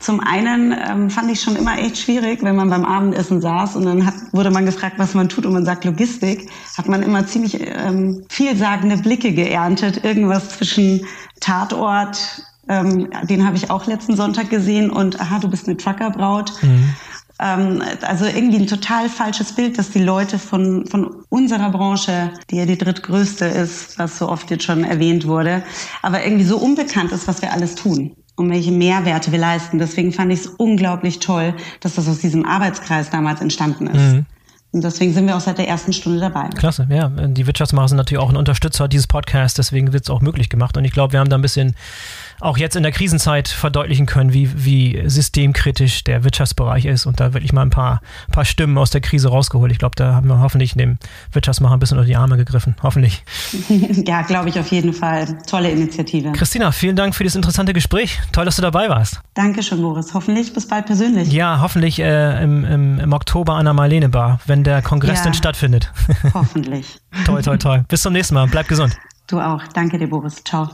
Zum 0.00 0.18
einen 0.18 0.72
ähm, 0.72 1.08
fand 1.08 1.30
ich 1.30 1.40
schon 1.40 1.54
immer 1.54 1.78
echt 1.78 1.98
schwierig, 1.98 2.42
wenn 2.42 2.56
man 2.56 2.68
beim 2.68 2.84
Abendessen 2.84 3.40
saß 3.40 3.76
und 3.76 3.84
dann 3.84 4.04
hat, 4.04 4.14
wurde 4.32 4.50
man 4.50 4.66
gefragt, 4.66 4.94
was 4.98 5.14
man 5.14 5.28
tut 5.28 5.46
und 5.46 5.52
man 5.52 5.64
sagt 5.64 5.84
Logistik, 5.84 6.50
hat 6.76 6.88
man 6.88 7.04
immer 7.04 7.26
ziemlich 7.26 7.60
ähm, 7.60 8.24
vielsagende 8.28 8.96
Blicke 8.96 9.32
geerntet. 9.32 10.02
Irgendwas 10.02 10.48
zwischen 10.48 11.06
Tatort, 11.38 12.42
ähm, 12.70 13.10
den 13.24 13.44
habe 13.44 13.56
ich 13.56 13.68
auch 13.68 13.86
letzten 13.86 14.14
Sonntag 14.14 14.48
gesehen 14.48 14.90
und 14.90 15.20
aha, 15.20 15.40
du 15.40 15.48
bist 15.48 15.66
eine 15.66 15.76
Truckerbraut. 15.76 16.52
Mhm. 16.62 16.94
Ähm, 17.40 17.82
also 18.02 18.26
irgendwie 18.26 18.58
ein 18.58 18.68
total 18.68 19.08
falsches 19.08 19.54
Bild, 19.54 19.76
dass 19.76 19.90
die 19.90 20.02
Leute 20.02 20.38
von, 20.38 20.86
von 20.86 21.24
unserer 21.30 21.70
Branche, 21.70 22.30
die 22.48 22.56
ja 22.56 22.66
die 22.66 22.78
drittgrößte 22.78 23.44
ist, 23.44 23.98
was 23.98 24.18
so 24.18 24.28
oft 24.28 24.50
jetzt 24.52 24.64
schon 24.64 24.84
erwähnt 24.84 25.26
wurde, 25.26 25.64
aber 26.02 26.24
irgendwie 26.24 26.44
so 26.44 26.58
unbekannt 26.58 27.10
ist, 27.10 27.26
was 27.26 27.42
wir 27.42 27.52
alles 27.52 27.74
tun 27.74 28.12
und 28.36 28.50
welche 28.50 28.70
Mehrwerte 28.70 29.32
wir 29.32 29.40
leisten. 29.40 29.80
Deswegen 29.80 30.12
fand 30.12 30.32
ich 30.32 30.40
es 30.40 30.46
unglaublich 30.46 31.18
toll, 31.18 31.54
dass 31.80 31.96
das 31.96 32.06
aus 32.08 32.20
diesem 32.20 32.46
Arbeitskreis 32.46 33.10
damals 33.10 33.40
entstanden 33.40 33.88
ist. 33.88 34.14
Mhm. 34.14 34.26
Und 34.72 34.84
deswegen 34.84 35.12
sind 35.12 35.26
wir 35.26 35.36
auch 35.36 35.40
seit 35.40 35.58
der 35.58 35.66
ersten 35.66 35.92
Stunde 35.92 36.20
dabei. 36.20 36.48
Klasse, 36.50 36.86
ja. 36.88 37.08
Die 37.08 37.46
Wirtschaftsmacher 37.46 37.88
sind 37.88 37.96
natürlich 37.96 38.22
auch 38.22 38.30
ein 38.30 38.36
Unterstützer 38.36 38.86
dieses 38.86 39.08
Podcasts, 39.08 39.56
deswegen 39.56 39.92
wird 39.92 40.04
es 40.04 40.10
auch 40.10 40.20
möglich 40.20 40.48
gemacht. 40.48 40.76
Und 40.76 40.84
ich 40.84 40.92
glaube, 40.92 41.12
wir 41.12 41.18
haben 41.18 41.28
da 41.28 41.36
ein 41.36 41.42
bisschen 41.42 41.74
auch 42.40 42.58
jetzt 42.58 42.76
in 42.76 42.82
der 42.82 42.92
Krisenzeit 42.92 43.48
verdeutlichen 43.48 44.06
können, 44.06 44.32
wie, 44.32 44.50
wie 44.64 45.02
systemkritisch 45.06 46.04
der 46.04 46.24
Wirtschaftsbereich 46.24 46.86
ist 46.86 47.06
und 47.06 47.20
da 47.20 47.34
wirklich 47.34 47.52
mal 47.52 47.62
ein 47.62 47.70
paar, 47.70 48.00
paar 48.32 48.44
Stimmen 48.44 48.78
aus 48.78 48.90
der 48.90 49.00
Krise 49.00 49.28
rausgeholt. 49.28 49.70
Ich 49.72 49.78
glaube, 49.78 49.96
da 49.96 50.14
haben 50.14 50.28
wir 50.28 50.40
hoffentlich 50.40 50.74
dem 50.74 50.98
Wirtschaftsmacher 51.32 51.74
ein 51.74 51.78
bisschen 51.78 51.98
unter 51.98 52.08
die 52.08 52.16
Arme 52.16 52.36
gegriffen. 52.36 52.76
Hoffentlich. 52.82 53.22
ja, 54.06 54.22
glaube 54.22 54.48
ich 54.48 54.58
auf 54.58 54.70
jeden 54.70 54.92
Fall. 54.92 55.38
Tolle 55.46 55.70
Initiative. 55.70 56.32
Christina, 56.32 56.72
vielen 56.72 56.96
Dank 56.96 57.14
für 57.14 57.24
das 57.24 57.34
interessante 57.34 57.72
Gespräch. 57.72 58.18
Toll, 58.32 58.44
dass 58.44 58.56
du 58.56 58.62
dabei 58.62 58.88
warst. 58.88 59.20
Dankeschön, 59.34 59.82
Boris. 59.82 60.14
Hoffentlich 60.14 60.52
bis 60.52 60.66
bald 60.66 60.86
persönlich. 60.86 61.32
Ja, 61.32 61.60
hoffentlich 61.60 61.98
äh, 62.00 62.42
im, 62.42 62.64
im, 62.64 62.98
im, 62.98 63.12
Oktober 63.12 63.54
an 63.54 63.64
der 63.64 63.74
Marlene 63.74 64.08
Bar, 64.08 64.40
wenn 64.46 64.64
der 64.64 64.82
Kongress 64.82 65.18
ja, 65.18 65.24
denn 65.24 65.34
stattfindet. 65.34 65.92
hoffentlich. 66.34 66.98
toll, 67.26 67.42
toll, 67.42 67.58
toll. 67.58 67.84
Bis 67.88 68.02
zum 68.02 68.12
nächsten 68.12 68.34
Mal. 68.34 68.46
Bleib 68.46 68.68
gesund. 68.68 68.96
Du 69.26 69.40
auch. 69.40 69.62
Danke 69.74 69.98
dir, 69.98 70.08
Boris. 70.08 70.42
Ciao. 70.44 70.68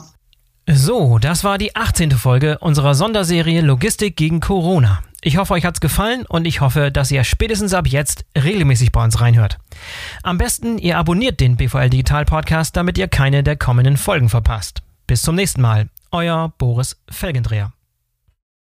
So, 0.68 1.18
das 1.18 1.44
war 1.44 1.58
die 1.58 1.76
18. 1.76 2.10
Folge 2.10 2.58
unserer 2.58 2.96
Sonderserie 2.96 3.60
Logistik 3.60 4.16
gegen 4.16 4.40
Corona. 4.40 5.00
Ich 5.20 5.36
hoffe, 5.36 5.54
euch 5.54 5.64
hat's 5.64 5.78
gefallen 5.80 6.26
und 6.26 6.44
ich 6.44 6.60
hoffe, 6.60 6.90
dass 6.90 7.12
ihr 7.12 7.22
spätestens 7.22 7.72
ab 7.72 7.86
jetzt 7.86 8.24
regelmäßig 8.36 8.90
bei 8.90 9.04
uns 9.04 9.20
reinhört. 9.20 9.58
Am 10.24 10.38
besten, 10.38 10.78
ihr 10.78 10.98
abonniert 10.98 11.38
den 11.38 11.56
BVL 11.56 11.90
Digital 11.90 12.24
Podcast, 12.24 12.76
damit 12.76 12.98
ihr 12.98 13.06
keine 13.06 13.44
der 13.44 13.56
kommenden 13.56 13.96
Folgen 13.96 14.28
verpasst. 14.28 14.82
Bis 15.06 15.22
zum 15.22 15.36
nächsten 15.36 15.60
Mal. 15.60 15.88
Euer 16.10 16.52
Boris 16.58 17.00
Felgendreher. 17.08 17.72